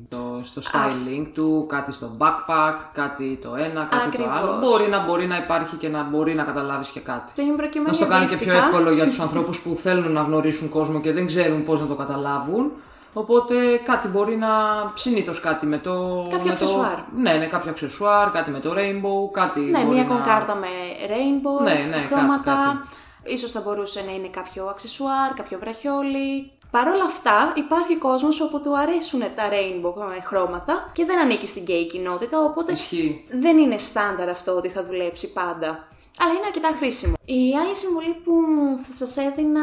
το, 0.10 0.40
στο 0.44 0.62
styling 0.62 1.28
του, 1.36 1.66
κάτι 1.70 1.92
στο 1.92 2.12
backpack, 2.18 2.76
κάτι 2.94 3.40
το 3.42 3.56
ένα, 3.56 3.84
κάτι 3.90 4.18
το 4.18 4.24
άλλο. 4.24 4.52
Ακριβώς. 4.52 4.60
Μπορεί 4.70 4.90
να, 4.90 5.00
μπορεί 5.06 5.26
να 5.28 5.38
υπάρχει 5.38 5.76
και 5.76 5.90
να 5.90 6.04
μπορεί 6.04 6.34
να 6.34 6.44
καταλάβεις 6.44 6.90
και 6.90 7.00
κάτι. 7.00 7.32
Στην 7.32 7.56
προκειμένη 7.56 7.88
Να 7.90 7.94
στο 7.94 8.06
κάνει 8.08 8.26
και 8.26 8.36
πιο 8.38 8.52
αντίστοιχα, 8.52 8.66
εύκολο 8.68 8.92
για 8.92 9.06
τους 9.06 9.20
ανθρώπους 9.20 9.62
που 9.62 9.76
θέλουν 9.76 10.12
να 10.12 10.22
γνωρίσουν 10.22 10.70
κόσμο 10.70 11.00
και 11.02 11.12
δεν 11.14 11.26
ξέρουν 11.26 11.64
πώς 11.64 11.80
να 11.82 11.88
το 11.88 11.96
καταλάβουν. 11.96 12.72
Οπότε 13.14 13.56
κάτι 13.84 14.08
μπορεί 14.08 14.36
να. 14.36 14.48
συνήθως 14.94 15.40
κάτι 15.40 15.66
με 15.66 15.78
το. 15.78 15.92
Κάποιο 16.24 16.38
με 16.38 16.44
το- 16.44 16.50
αξεσουάρ. 16.52 16.98
Ναι, 17.16 17.34
ναι, 17.34 17.46
κάποιο 17.46 17.70
αξεσουάρ, 17.72 18.30
κάτι 18.32 18.52
με 18.52 18.60
το 18.60 18.70
rainbow, 18.74 19.32
κάτι. 19.32 19.60
Ναι, 19.60 19.84
μπορεί 19.84 19.94
μία 19.96 20.04
να- 20.04 20.10
κονκάρτα 20.10 20.56
με 20.56 20.68
rainbow, 21.08 21.64
Ναι, 21.64 21.86
ναι, 21.90 22.02
χρώματα. 22.06 22.52
κάτι, 22.54 22.78
Ίσως 23.24 23.52
θα 23.52 23.62
μπορούσε 23.62 24.02
να 24.06 24.12
είναι 24.12 24.28
κάποιο 24.28 24.66
αξεσουάρ, 24.66 25.34
κάποιο 25.34 25.60
βραχιόλι. 25.60 26.52
Παρ' 26.72 26.88
όλα 26.88 27.04
αυτά, 27.04 27.54
υπάρχει 27.56 27.96
κόσμος 27.98 28.42
όπου 28.42 28.62
του 28.62 28.78
αρέσουν 28.78 29.20
τα 29.20 29.50
rainbow 29.50 29.94
ε, 30.18 30.22
χρώματα 30.22 30.90
και 30.94 31.06
δεν 31.06 31.20
ανήκει 31.20 31.48
στην 31.48 31.64
gay 31.68 31.88
κοινότητα, 31.92 32.40
οπότε 32.44 32.72
Ισχύει. 32.72 33.26
δεν 33.32 33.58
είναι 33.58 33.78
στάνταρ 33.78 34.30
αυτό 34.30 34.52
ότι 34.56 34.70
θα 34.70 34.84
δουλέψει 34.84 35.34
πάντα. 35.34 35.88
Αλλά 36.20 36.32
είναι 36.32 36.46
αρκετά 36.46 36.70
χρήσιμο. 36.78 37.14
Η 37.26 37.56
άλλη 37.62 37.76
συμβολή 37.76 38.14
που 38.24 38.34
θα 38.88 39.06
σας 39.06 39.18
έδινα 39.18 39.62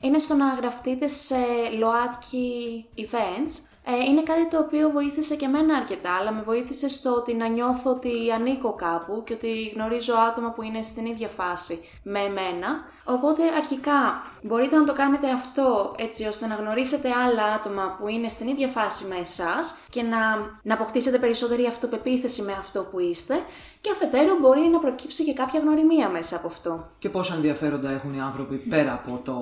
είναι 0.00 0.18
στο 0.18 0.34
να 0.34 0.54
γραφτείτε 0.54 1.08
σε 1.08 1.36
ΛΟΑΤΚΙ 1.78 2.84
events. 2.96 3.67
Ε, 3.84 4.04
είναι 4.08 4.22
κάτι 4.22 4.48
το 4.48 4.58
οποίο 4.58 4.90
βοήθησε 4.90 5.36
και 5.36 5.44
εμένα 5.44 5.76
αρκετά, 5.76 6.16
αλλά 6.16 6.32
με 6.32 6.42
βοήθησε 6.42 6.88
στο 6.88 7.14
ότι 7.14 7.34
να 7.34 7.46
νιώθω 7.48 7.90
ότι 7.90 8.30
ανήκω 8.34 8.72
κάπου 8.72 9.22
και 9.26 9.32
ότι 9.32 9.72
γνωρίζω 9.74 10.14
άτομα 10.14 10.50
που 10.50 10.62
είναι 10.62 10.82
στην 10.82 11.06
ίδια 11.06 11.28
φάση 11.28 11.80
με 12.02 12.18
εμένα. 12.18 12.84
Οπότε 13.04 13.42
αρχικά 13.56 14.22
μπορείτε 14.42 14.76
να 14.76 14.84
το 14.84 14.92
κάνετε 14.92 15.30
αυτό 15.30 15.94
έτσι 15.98 16.24
ώστε 16.24 16.46
να 16.46 16.54
γνωρίσετε 16.54 17.08
άλλα 17.08 17.44
άτομα 17.44 17.96
που 17.98 18.08
είναι 18.08 18.28
στην 18.28 18.48
ίδια 18.48 18.68
φάση 18.68 19.04
με 19.08 19.16
εσάς 19.16 19.74
και 19.90 20.02
να, 20.02 20.18
να 20.62 20.74
αποκτήσετε 20.74 21.18
περισσότερη 21.18 21.66
αυτοπεποίθηση 21.66 22.42
με 22.42 22.52
αυτό 22.52 22.80
που 22.90 23.00
είστε 23.00 23.34
και 23.80 23.90
αφετέρου 23.92 24.38
μπορεί 24.40 24.60
να 24.72 24.78
προκύψει 24.78 25.24
και 25.24 25.32
κάποια 25.32 25.60
γνωριμία 25.60 26.08
μέσα 26.08 26.36
από 26.36 26.46
αυτό. 26.46 26.88
Και 26.98 27.08
πόσα 27.08 27.34
ενδιαφέροντα 27.34 27.90
έχουν 27.90 28.14
οι 28.14 28.20
άνθρωποι 28.20 28.56
πέρα 28.56 28.92
από 28.92 29.20
το 29.24 29.36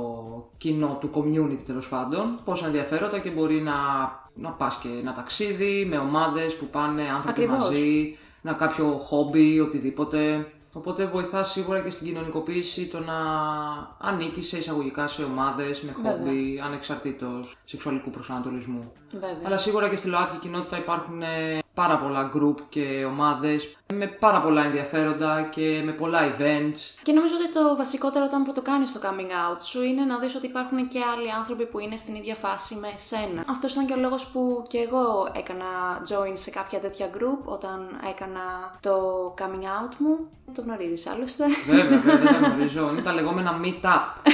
κοινό 0.59 0.99
του 1.01 1.11
community 1.15 1.63
τέλος 1.67 1.89
πάντων. 1.89 2.41
Πόσα 2.45 2.67
ενδιαφέροντα 2.67 3.19
και 3.19 3.31
μπορεί 3.31 3.61
να, 3.61 3.75
να 4.35 4.51
πας 4.51 4.77
και 4.77 4.89
ένα 4.89 5.15
ταξίδι 5.15 5.87
με 5.89 5.99
ομάδες 5.99 6.57
που 6.57 6.67
πάνε 6.67 7.03
άνθρωποι 7.03 7.43
Ακριβώς. 7.43 7.69
μαζί, 7.69 8.19
να 8.43 8.53
κάποιο 8.53 8.99
χόμπι, 8.99 9.61
οτιδήποτε. 9.61 10.51
Οπότε 10.77 11.07
βοηθά 11.07 11.43
σίγουρα 11.43 11.81
και 11.81 11.91
στην 11.91 12.07
κοινωνικοποίηση 12.07 12.87
το 12.87 12.99
να 12.99 13.15
ανήκει 13.99 14.43
σε 14.43 14.59
εισαγωγικά 14.59 15.07
σε 15.07 15.23
ομάδες 15.23 15.83
με 15.83 15.93
χόμπι 15.93 16.61
ανεξαρτήτως 16.65 17.57
σεξουαλικού 17.65 18.11
προσανατολισμού. 18.11 18.93
Βέβαια. 19.13 19.41
Αλλά 19.45 19.57
σίγουρα 19.57 19.89
και 19.89 19.97
στη 19.97 20.09
ΛΟΑΤΚΙ 20.09 20.39
κοινότητα 20.39 20.79
υπάρχουν 20.79 21.23
ε, 21.23 21.59
πάρα 21.77 21.99
πολλά 21.99 22.31
group 22.35 22.57
και 22.69 23.05
ομάδες 23.05 23.77
με 23.95 24.07
πάρα 24.07 24.41
πολλά 24.41 24.65
ενδιαφέροντα 24.65 25.43
και 25.43 25.83
με 25.85 25.93
πολλά 25.93 26.21
events. 26.31 26.81
Και 27.03 27.13
νομίζω 27.13 27.35
ότι 27.41 27.53
το 27.53 27.77
βασικότερο 27.77 28.25
όταν 28.25 28.43
πρωτοκάνεις 28.43 28.93
το 28.93 29.01
coming 29.03 29.31
out 29.31 29.61
σου 29.61 29.83
είναι 29.83 30.05
να 30.05 30.19
δεις 30.19 30.35
ότι 30.35 30.47
υπάρχουν 30.47 30.89
και 30.89 31.01
άλλοι 31.15 31.33
άνθρωποι 31.33 31.67
που 31.67 31.79
είναι 31.79 31.97
στην 31.97 32.15
ίδια 32.15 32.35
φάση 32.35 32.75
με 32.75 32.89
εσένα. 32.95 33.45
Αυτός 33.51 33.73
ήταν 33.73 33.87
και 33.87 33.93
ο 33.93 33.97
λόγος 33.97 34.27
που 34.27 34.65
και 34.69 34.79
εγώ 34.79 35.29
έκανα 35.33 35.67
join 36.09 36.33
σε 36.33 36.51
κάποια 36.51 36.79
τέτοια 36.79 37.11
group 37.15 37.41
όταν 37.45 38.01
έκανα 38.11 38.45
το 38.81 38.97
coming 39.39 39.65
out 39.65 39.95
μου. 39.99 40.29
Το 40.55 40.63
γνωρίζεις 40.63 41.07
άλλωστε. 41.07 41.45
Βέβαια, 41.67 41.99
βέβαια, 41.99 42.17
δεν 42.17 42.27
τα 42.27 42.39
γνωρίζω. 42.49 42.89
Είναι 42.91 43.03
τα 43.03 43.13
λεγόμενα 43.13 43.61
meet-up. 43.63 44.31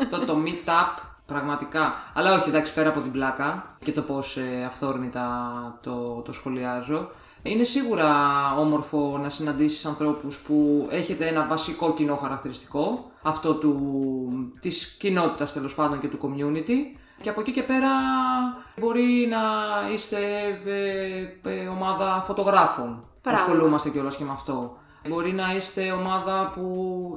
Αυτό 0.00 0.24
το 0.30 0.36
meet-up 0.44 1.09
πραγματικά. 1.32 1.94
Αλλά 2.14 2.32
όχι, 2.32 2.48
εντάξει, 2.48 2.72
πέρα 2.74 2.88
από 2.88 3.00
την 3.00 3.12
πλάκα 3.12 3.76
και 3.84 3.92
το 3.92 4.02
πώς 4.02 4.36
ε, 4.36 4.64
αυθόρμητα 4.66 5.28
το, 5.82 6.22
το 6.24 6.32
σχολιάζω. 6.32 7.10
Είναι 7.42 7.64
σίγουρα 7.64 8.08
όμορφο 8.58 9.18
να 9.22 9.28
συναντήσεις 9.28 9.86
ανθρώπους 9.86 10.38
που 10.38 10.88
έχετε 10.90 11.26
ένα 11.26 11.46
βασικό 11.46 11.94
κοινό 11.94 12.16
χαρακτηριστικό, 12.16 13.10
αυτό 13.22 13.54
του, 13.54 13.78
της 14.60 14.86
κοινότητας 14.86 15.52
τέλος 15.52 15.74
πάντων 15.74 16.00
και 16.00 16.08
του 16.08 16.18
community, 16.22 16.98
Και 17.20 17.28
από 17.28 17.40
εκεί 17.40 17.52
και 17.52 17.62
πέρα 17.62 17.88
μπορεί 18.80 19.28
να 19.30 19.38
είστε 19.92 20.16
ε, 20.64 21.50
ε, 21.50 21.68
ομάδα 21.68 22.22
φωτογράφων. 22.26 23.04
Παράδειγμα. 23.22 23.52
Ασχολούμαστε 23.52 23.90
κιόλας 23.90 24.16
και 24.16 24.24
με 24.24 24.32
αυτό. 24.32 24.76
Μπορεί 25.08 25.32
να 25.32 25.54
είστε 25.56 25.92
ομάδα 25.92 26.52
που 26.54 26.64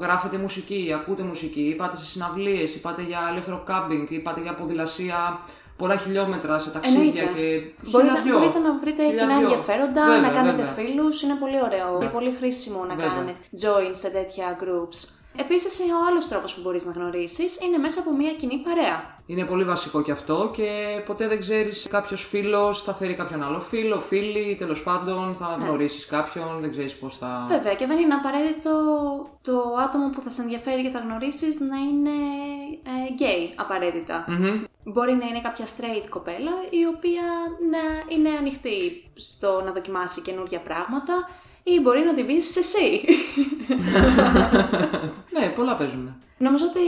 γράφετε 0.01 0.37
μουσική, 0.37 0.91
ακούτε 0.95 1.23
μουσική, 1.23 1.61
ή 1.61 1.73
πάτε 1.75 1.95
σε 1.97 2.05
συναυλίες, 2.05 2.75
ή 2.75 2.79
πάτε 2.81 3.01
για 3.01 3.19
ελεύθερο 3.31 3.63
κάμπινγκ, 3.65 4.11
ή 4.11 4.19
πάτε 4.19 4.41
για 4.41 4.53
ποδηλασία 4.53 5.39
πολλά 5.77 5.97
χιλιόμετρα 5.97 6.59
σε 6.59 6.69
ταξίδια 6.69 7.01
Εννοείται. 7.01 7.39
και 7.39 7.89
Μπορείτε, 7.89 8.09
χιλιάδιο. 8.09 8.37
μπορείτε 8.37 8.59
να 8.59 8.77
βρείτε 8.79 9.03
κοινά 9.03 9.09
Χιλιάδιο. 9.19 9.39
ενδιαφέροντα, 9.47 10.05
Βέβαια, 10.05 10.21
να 10.21 10.29
κάνετε 10.29 10.63
βέβαια. 10.63 10.73
φίλους, 10.73 11.21
είναι 11.21 11.35
πολύ 11.35 11.59
ωραίο 11.63 11.99
και 11.99 12.05
πολύ 12.07 12.31
χρήσιμο 12.31 12.83
να 12.83 12.95
Βέβαια. 12.95 13.11
κάνετε 13.11 13.39
join 13.61 13.89
σε 13.91 14.09
τέτοια 14.09 14.57
groups. 14.61 14.99
Επίσης, 15.35 15.79
ο 15.79 16.05
άλλος 16.09 16.27
τρόπος 16.27 16.53
που 16.55 16.61
μπορείς 16.61 16.85
να 16.85 16.91
γνωρίσεις 16.91 17.59
είναι 17.61 17.77
μέσα 17.77 17.99
από 17.99 18.15
μια 18.15 18.33
κοινή 18.33 18.57
παρέα. 18.57 19.11
Είναι 19.25 19.45
πολύ 19.45 19.63
βασικό 19.63 20.01
και 20.01 20.11
αυτό 20.11 20.51
και 20.55 20.67
ποτέ 21.05 21.27
δεν 21.27 21.39
ξέρεις 21.39 21.87
κάποιος 21.89 22.25
φίλος 22.27 22.81
θα 22.81 22.93
φέρει 22.93 23.13
κάποιον 23.15 23.43
άλλο 23.43 23.59
φίλο, 23.61 23.99
φίλη, 23.99 24.55
τέλος 24.59 24.83
πάντων 24.83 25.35
θα 25.39 25.57
Ναι. 25.57 25.65
γνωρίσεις 25.65 26.05
κάποιον, 26.05 26.57
δεν 26.61 26.71
ξέρεις 26.71 26.95
πώς 26.95 27.17
θα... 27.17 27.45
Βέβαια, 27.47 27.75
και 27.75 27.85
δεν 27.85 27.97
είναι 27.97 28.13
απαραίτητο 28.13 28.71
το 29.41 29.75
άτομο 29.85 30.09
που 30.09 30.21
θα 30.21 30.29
σε 30.29 30.41
ενδιαφέρει 30.41 30.81
και 30.83 30.89
θα 30.89 30.99
γνωρίσεις 30.99 31.59
να 31.59 31.77
είναι 31.77 32.09
ε, 32.83 33.13
gay 33.19 33.53
απαραίτητα. 33.55 34.25
Μμμ. 34.27 34.63
Μπορεί 34.83 35.13
να 35.13 35.25
είναι 35.27 35.41
κάποια 35.41 35.65
straight 35.65 36.05
κοπέλα 36.09 36.51
η 36.69 36.85
οποία 36.95 37.23
να 37.71 38.13
είναι 38.15 38.29
ανοιχτή 38.29 39.03
στο 39.15 39.61
να 39.65 39.71
δοκιμάσει 39.71 40.21
καινούργια 40.21 40.59
πράγματα 40.59 41.29
ή 41.63 41.79
μπορεί 41.79 42.03
να 42.03 42.13
την 42.13 42.25
πεις 42.25 42.55
εσύ. 42.55 43.01
ναι, 45.31 45.49
πολλά 45.55 45.75
παίζουν. 45.75 46.15
Νομίζω 46.37 46.65
ότι 46.65 46.79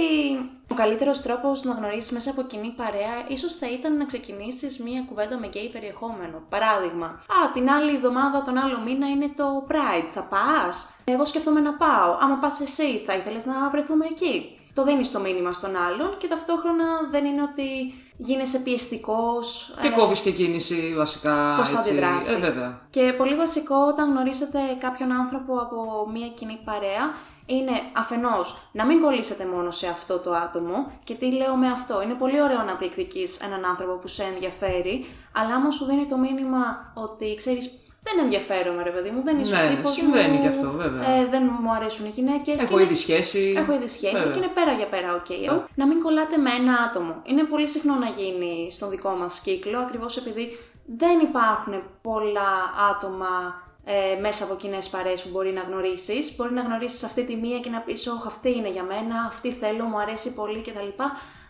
ο 0.68 0.74
καλύτερος 0.76 1.22
τρόπος 1.22 1.64
να 1.64 1.74
γνωρίσεις 1.74 2.12
μέσα 2.12 2.32
από 2.32 2.42
κοινή 2.42 2.74
παρέα 2.78 3.26
ίσως 3.28 3.54
θα 3.56 3.72
ήταν 3.72 3.98
να 3.98 4.06
ξεκινήσεις 4.06 4.80
μία 4.80 5.02
κουβέντα 5.08 5.38
με 5.40 5.48
γκέι 5.48 5.70
περιεχόμενο. 5.70 6.42
Παράδειγμα, 6.50 7.06
Α, 7.06 7.52
την 7.54 7.70
άλλη 7.70 7.96
εβδομάδα, 7.96 8.42
τον 8.44 8.58
άλλο 8.58 8.80
μήνα 8.86 9.10
είναι 9.10 9.30
το 9.36 9.68
Pride. 9.70 10.10
Θα 10.14 10.22
πας; 10.24 10.90
Εγώ 11.04 11.26
σκέφτομαι 11.26 11.60
να 11.60 11.74
πάω. 11.74 12.18
Άμα 12.22 12.36
πας 12.36 12.60
εσύ, 12.60 13.04
θα 13.06 13.14
ήθελες 13.16 13.46
να 13.46 13.70
βρεθούμε 13.70 14.06
εκεί; 14.06 14.60
Το 14.76 14.84
δίνεις 14.84 15.12
το 15.12 15.20
μήνυμα 15.20 15.52
στον 15.52 15.76
άλλον 15.76 16.18
και 16.18 16.28
ταυτόχρονα 16.28 16.86
δεν 17.12 17.26
είναι 17.26 17.42
ότι 17.42 17.94
γίνεσαι 18.18 18.60
πιεστικός. 18.60 19.76
Και 19.82 19.90
κόβεις 19.90 20.20
και 20.20 20.32
κίνηση 20.32 20.94
βασικά. 20.98 21.56
Πώς 21.58 21.70
θα 21.70 21.80
έτσι. 21.80 21.90
αντιδράσεις. 21.90 22.34
Ε, 22.34 22.40
βέβαια. 22.40 22.82
Και 22.90 23.14
πολύ 23.18 23.36
βασικό 23.36 23.76
όταν 23.76 24.10
γνωρίσετε 24.10 24.60
κάποιον 24.80 25.12
άνθρωπο 25.12 25.58
από 25.58 26.10
μια 26.14 26.28
κοινή 26.28 26.60
παρέα 26.66 27.14
είναι 27.46 27.72
αφενός 27.94 28.70
να 28.72 28.86
μην 28.86 29.02
κολλήσετε 29.02 29.46
μόνο 29.46 29.72
σε 29.72 29.88
αυτό 29.88 30.20
το 30.20 30.34
άτομο 30.34 30.92
και 31.04 31.14
τι 31.14 31.32
λέω 31.32 31.56
με 31.56 31.68
αυτό. 31.68 32.02
Είναι 32.02 32.14
πολύ 32.14 32.42
ωραίο 32.42 32.64
να 32.64 32.76
διεκδικείς 32.76 33.38
έναν 33.38 33.66
άνθρωπο 33.66 33.94
που 33.94 34.08
σε 34.08 34.24
ενδιαφέρει, 34.24 35.06
αλλά 35.32 35.56
άμα 35.56 35.72
σου 35.72 35.86
δίνει 35.86 36.06
το 36.06 36.18
μήνυμα 36.18 36.92
ότι 36.94 37.36
ξέρεις 37.36 37.85
δεν 38.08 38.24
ενδιαφέρομαι 38.24 38.84
ρε 38.84 38.90
παιδί 38.90 39.10
μου, 39.10 39.24
δεν 39.24 39.40
είσαι 39.40 39.56
Ναι, 39.56 39.66
ο 39.66 39.70
τύπος 39.70 39.92
συμβαίνει 39.94 40.36
μου, 40.36 40.42
και 40.42 40.48
αυτό, 40.48 40.72
βέβαια. 40.72 41.02
Ε, 41.12 41.26
δεν 41.26 41.44
μου 41.62 41.72
αρέσουν 41.72 42.06
οι 42.06 42.10
γυναίκες. 42.10 42.64
Έχω 42.64 42.80
ήδη 42.80 42.96
σχέση. 42.96 43.54
Έχω 43.58 43.72
ήδη 43.74 43.88
σχέση 43.88 44.16
Βέβαια. 44.16 44.32
και 44.32 44.38
είναι 44.38 44.52
πέρα 44.58 44.72
για 44.72 44.88
πέρα, 44.88 45.14
οκ. 45.14 45.30
Να 45.76 45.88
μην 45.88 46.02
κολλάτε 46.02 46.38
με 46.38 46.50
ένα 46.60 46.74
άτομο. 46.88 47.22
Είναι 47.24 47.44
πολύ 47.44 47.68
συχνό 47.70 47.96
να 47.96 48.08
γίνει 48.08 48.72
στον 48.72 48.90
δικό 48.90 49.10
μας 49.10 49.40
κύκλο, 49.40 49.80
ακριβώς 49.80 50.18
επειδή 50.18 50.60
δεν 50.86 51.20
υπάρχουν 51.20 51.84
πολλά 52.02 52.52
άτομα 52.92 53.64
ε, 53.86 54.20
μέσα 54.20 54.44
από 54.44 54.56
κοινές 54.56 54.90
παρέες 54.90 55.24
που 55.24 55.30
μπορεί 55.32 55.52
να 55.52 55.62
γνωρίσεις. 55.62 56.36
Μπορεί 56.36 56.54
να 56.54 56.62
γνωρίσεις 56.62 57.04
αυτή 57.04 57.24
τη 57.24 57.36
μία 57.36 57.60
και 57.60 57.70
να 57.70 57.80
πεις: 57.80 58.08
Όχι, 58.08 58.28
αυτή 58.28 58.56
είναι 58.58 58.70
για 58.70 58.84
μένα, 58.84 59.26
αυτή 59.28 59.52
θέλω, 59.52 59.84
μου 59.84 60.00
αρέσει 60.00 60.34
πολύ 60.34 60.62
κτλ. 60.62 61.04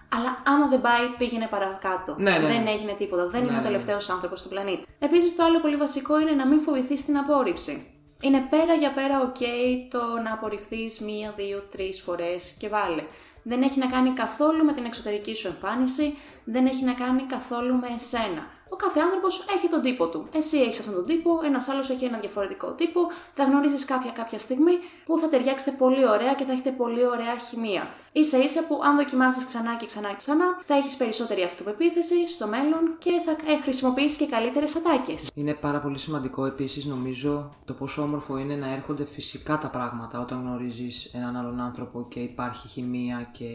Αλλά 0.10 0.44
άμα 0.46 0.68
δεν 0.68 0.82
πάει, 0.82 1.08
πήγαινε 1.18 1.48
παρακάτω. 1.48 2.16
Ναι, 2.18 2.32
ναι, 2.38 2.48
Δεν 2.48 2.64
ναι. 2.64 2.70
έγινε 2.72 2.94
τίποτα. 2.94 3.28
Δεν 3.28 3.42
Ναι, 3.42 3.48
είναι 3.48 3.56
ο 3.56 3.60
ναι. 3.60 3.66
τελευταίος 3.66 4.10
άνθρωπος 4.10 4.40
στον 4.40 4.52
πλανήτη. 4.52 4.84
Επίσης, 5.00 5.36
το 5.36 5.44
άλλο 5.44 5.60
πολύ 5.60 5.76
βασικό 5.76 6.20
είναι 6.20 6.32
να 6.32 6.48
μην 6.48 6.62
φοβηθείς 6.62 7.06
την 7.06 7.18
απόρριψη. 7.18 7.90
Είναι 8.22 8.48
πέρα 8.50 8.74
για 8.74 8.92
πέρα 8.94 9.32
ok 9.32 9.42
το 9.90 10.00
να 10.24 10.34
απορριφθείς 10.34 11.00
μία, 11.00 11.34
δύο, 11.38 11.62
τρεις 11.72 12.02
φορές 12.02 12.56
και 12.60 12.70
βάλε. 12.70 13.04
Δεν 13.44 13.62
έχει 13.62 13.80
να 13.80 13.86
κάνει 13.86 14.10
καθόλου 14.10 14.66
με 14.66 14.72
την 14.74 14.86
εξωτερική 14.86 15.36
σου 15.36 15.48
εμφάνιση, 15.48 16.18
δεν 16.44 16.66
έχει 16.66 16.84
να 16.84 16.94
κάνει 16.94 17.24
καθόλου 17.24 17.76
με 17.76 17.88
εσένα. 17.96 18.48
Ο 18.76 18.78
κάθε 18.78 19.00
άνθρωπος 19.00 19.46
έχει 19.56 19.68
τον 19.70 19.82
τύπο 19.82 20.08
του. 20.08 20.28
Εσύ 20.34 20.58
έχεις 20.58 20.80
αυτόν 20.80 20.96
τον 20.96 21.06
τύπο, 21.06 21.40
ένας 21.44 21.68
άλλος 21.68 21.90
έχει 21.90 22.06
ένα 22.06 22.18
διαφορετικό 22.18 22.74
τύπο. 22.74 23.00
Θα 23.34 23.44
γνωρίζει 23.44 23.86
κάποια 23.86 24.12
κάποια 24.12 24.38
στιγμή 24.38 24.76
που 25.06 25.18
θα 25.18 25.30
ταιριάξετε 25.30 25.72
πολύ 25.72 26.08
ωραία 26.08 26.34
και 26.34 26.44
θα 26.44 26.52
έχετε 26.52 26.72
πολύ 26.72 27.06
ωραία 27.08 27.38
χημεία. 27.38 27.88
σα 28.32 28.38
ίσα 28.38 28.68
που 28.68 28.80
αν 28.84 28.96
δοκιμάσεις 28.96 29.46
ξανά 29.46 29.76
και 29.76 29.86
ξανά 29.86 30.10
και 30.10 30.16
ξανά, 30.16 30.46
θα 30.66 30.76
έχεις 30.76 30.96
περισσότερη 30.96 31.44
αυτοπεποίθηση 31.44 32.30
στο 32.30 32.48
μέλλον 32.48 32.96
και 33.00 33.12
θα 33.26 33.32
ε, 33.32 33.62
χρησιμοποιήσει 33.62 34.18
και 34.18 34.28
καλύτερες 34.28 34.76
ατάκες. 34.76 35.32
Είναι 35.34 35.54
πάρα 35.54 35.80
πολύ 35.80 36.00
σημαντικό 36.00 36.46
επίσης 36.46 36.86
νομίζω 36.86 37.50
το 37.66 37.74
πόσο 37.74 38.02
όμορφο 38.02 38.38
είναι 38.38 38.56
να 38.56 38.74
έρχονται 38.74 39.06
φυσικά 39.06 39.58
τα 39.58 39.68
πράγματα 39.68 40.20
όταν 40.20 40.42
γνωρίζεις 40.42 41.06
έναν 41.14 41.36
άλλον 41.38 41.60
άνθρωπο 41.60 42.06
και 42.10 42.20
υπάρχει 42.20 42.68
χημεία 42.68 43.30
και 43.32 43.50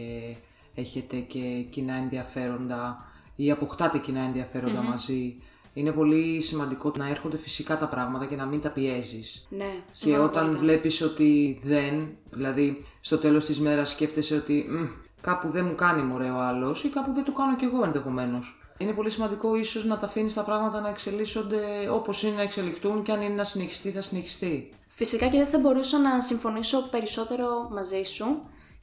έχετε 0.75 1.17
και 1.19 1.65
κοινά 1.69 1.93
ενδιαφέροντα 1.93 3.10
ή 3.35 3.51
αποκτάτε 3.51 3.97
κοινά 3.97 4.19
ενδιαφέροντα 4.19 4.81
μαζί. 4.81 5.35
Είναι 5.73 5.91
πολύ 5.91 6.41
σημαντικό 6.41 6.91
να 6.97 7.07
έρχονται 7.09 7.37
φυσικά 7.37 7.77
τα 7.77 7.85
πράγματα 7.87 8.25
και 8.25 8.35
να 8.35 8.45
μην 8.45 8.61
τα 8.61 8.69
πιέζεις. 8.69 9.47
Ναι, 9.49 9.63
Και 9.65 9.79
συμφωνώ 9.91 10.23
όταν 10.23 10.41
απόλυτα. 10.43 10.59
βλέπεις 10.61 11.01
ότι 11.01 11.59
δεν, 11.63 12.07
δηλαδή 12.31 12.85
στο 13.01 13.17
τέλος 13.17 13.45
της 13.45 13.59
μέρας 13.59 13.89
σκέφτεσαι 13.89 14.35
ότι 14.35 14.65
«Μμ, 14.69 14.85
κάπου 15.21 15.49
δεν 15.49 15.65
μου 15.65 15.75
κάνει 15.75 16.01
μωρέ 16.01 16.29
ο 16.29 16.39
άλλος 16.41 16.83
ή 16.83 16.89
κάπου 16.89 17.13
δεν 17.13 17.23
το 17.23 17.31
κάνω 17.31 17.55
κι 17.55 17.65
εγώ 17.65 17.83
ενδεχομένως. 17.83 18.55
Είναι 18.77 18.91
πολύ 18.91 19.09
σημαντικό 19.09 19.55
ίσως 19.55 19.85
να 19.85 19.97
τα 19.97 20.05
αφήνεις 20.05 20.33
τα 20.33 20.43
πράγματα 20.43 20.81
να 20.81 20.89
εξελίσσονται 20.89 21.59
όπως 21.91 22.23
είναι 22.23 22.35
να 22.35 22.41
εξελιχτούν 22.41 23.03
και 23.03 23.11
αν 23.11 23.21
είναι 23.21 23.33
να 23.35 23.43
συνεχιστεί 23.43 23.89
θα 23.91 24.01
συνεχιστεί. 24.01 24.69
Φυσικά 24.87 25.27
και 25.27 25.37
δεν 25.37 25.47
θα 25.47 25.57
μπορούσα 25.59 25.99
να 25.99 26.21
συμφωνήσω 26.21 26.89
περισσότερο 26.89 27.69
μαζί 27.71 28.03
σου 28.03 28.25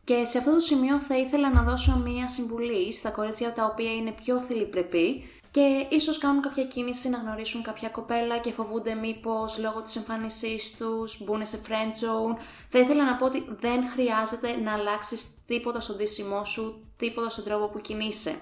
και 0.09 0.25
σε 0.25 0.38
αυτό 0.38 0.53
το 0.53 0.59
σημείο 0.59 1.00
θα 1.00 1.17
ήθελα 1.19 1.53
να 1.53 1.62
δώσω 1.62 1.97
μία 2.05 2.29
συμβουλή 2.29 2.93
στα 2.93 3.11
κορίτσια 3.11 3.53
τα 3.53 3.65
οποία 3.65 3.93
είναι 3.93 4.12
πιο 4.12 4.41
θηλυπρεπή 4.41 5.31
και 5.50 5.87
ίσως 5.88 6.19
κάνουν 6.19 6.43
κάποια 6.43 6.65
κίνηση 6.65 7.09
να 7.09 7.19
γνωρίσουν 7.19 7.62
κάποια 7.62 7.88
κοπέλα 7.88 8.38
και 8.38 8.53
φοβούνται 8.53 8.95
μήπως 8.95 9.59
λόγω 9.59 9.83
της 9.83 9.97
εμφάνισής 9.97 10.77
τους 10.77 11.25
μπουν 11.25 11.47
σε 11.47 11.61
friend 11.69 12.05
zone. 12.05 12.37
Θα 12.69 12.79
ήθελα 12.79 13.05
να 13.05 13.17
πω 13.17 13.25
ότι 13.25 13.45
δεν 13.61 13.88
χρειάζεται 13.88 14.57
να 14.57 14.73
αλλάξεις 14.73 15.45
τίποτα 15.47 15.81
στον 15.81 15.97
ντύσιμό 15.97 16.45
σου, 16.45 16.85
τίποτα 16.97 17.31
στον 17.31 17.45
τρόπο 17.45 17.69
που 17.69 17.81
κινείσαι. 17.81 18.35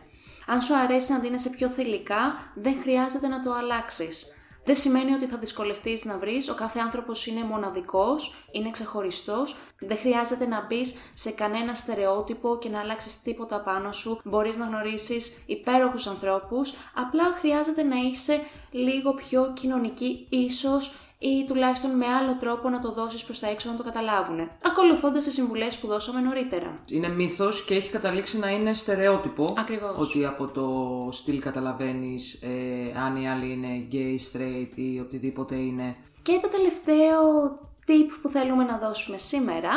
Αν 0.47 0.61
σου 0.61 0.77
αρέσει 0.77 1.13
να 1.13 1.19
δίνεσαι 1.19 1.51
πιο 1.51 1.69
θηλυκά, 1.69 2.53
δεν 2.55 2.77
χρειάζεται 2.83 3.27
να 3.27 3.41
το 3.41 3.53
αλλάξεις. 3.53 4.27
Δεν 4.67 4.77
σημαίνει 4.77 5.13
ότι 5.13 5.27
θα 5.27 5.37
δυσκολευτείς 5.37 6.05
να 6.05 6.19
βρεις, 6.19 6.49
ο 6.49 6.55
κάθε 6.55 6.79
άνθρωπος 6.79 7.27
είναι 7.27 7.45
μοναδικός, 7.45 8.35
είναι 8.51 8.71
ξεχωριστός, 8.71 9.57
δεν 9.79 9.99
χρειάζεται 9.99 10.47
να 10.47 10.67
μπεις 10.67 10.95
σε 11.15 11.31
κανένα 11.31 11.75
στερεότυπο 11.75 12.59
και 12.59 12.69
να 12.69 12.81
αλλάξεις 12.81 13.23
τίποτα 13.23 13.61
πάνω 13.61 13.93
σου, 13.93 14.21
μπορείς 14.25 14.57
να 14.57 14.65
γνωρίσεις 14.65 15.43
υπέροχους 15.47 16.07
ανθρώπους, 16.07 16.75
απλά 16.95 17.25
χρειάζεται 17.41 17.83
να 17.83 17.97
είσαι 17.97 18.41
λίγο 18.71 19.15
πιο 19.15 19.53
κοινωνική 19.53 20.27
ίσως 20.31 20.95
ή 21.19 21.45
τουλάχιστον 21.47 21.97
με 21.97 22.07
άλλο 22.07 22.37
τρόπο 22.37 22.69
να 22.69 22.79
το 22.79 22.93
δώσεις 22.93 23.25
προς 23.25 23.41
τα 23.41 23.49
έξω 23.49 23.71
να 23.71 23.77
το 23.77 23.83
καταλάβουν, 23.83 24.51
ακολουθώντας 24.63 25.25
τις 25.25 25.35
συμβουλές 25.35 25.79
που 25.79 25.87
δώσαμε 25.87 26.21
νωρίτερα. 26.21 26.79
Είναι 26.91 27.09
μύθος 27.09 27.65
και 27.65 27.75
έχει 27.75 27.91
καταλήξει 27.91 28.39
να 28.39 28.51
είναι 28.51 28.75
στερεότυπο. 28.75 29.55
Ακριβώς. 29.59 29.97
Ότι 29.99 30.27
από 30.27 30.47
το 30.47 30.69
στυλ 31.13 31.41
καταλαβαίνεις 31.41 32.43
ε, 32.43 32.99
αν 32.99 33.17
η 33.17 33.31
άλλη 33.31 33.53
είναι 33.53 33.87
gay, 33.93 34.37
straight 34.37 34.73
ή 34.75 34.99
οτιδήποτε 34.99 35.55
είναι. 35.55 35.97
Και 36.23 36.39
το 36.43 36.49
τελευταίο 36.49 37.45
tip 37.87 38.19
που 38.23 38.29
θέλουμε 38.29 38.65
να 38.65 38.79
δώσουμε 38.79 39.19
σήμερα 39.19 39.71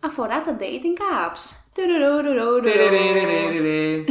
αφορά 0.00 0.40
τα 0.40 0.56
dating 0.60 0.98
apps. 1.26 1.56
Τερερερερερερε. 2.62 4.04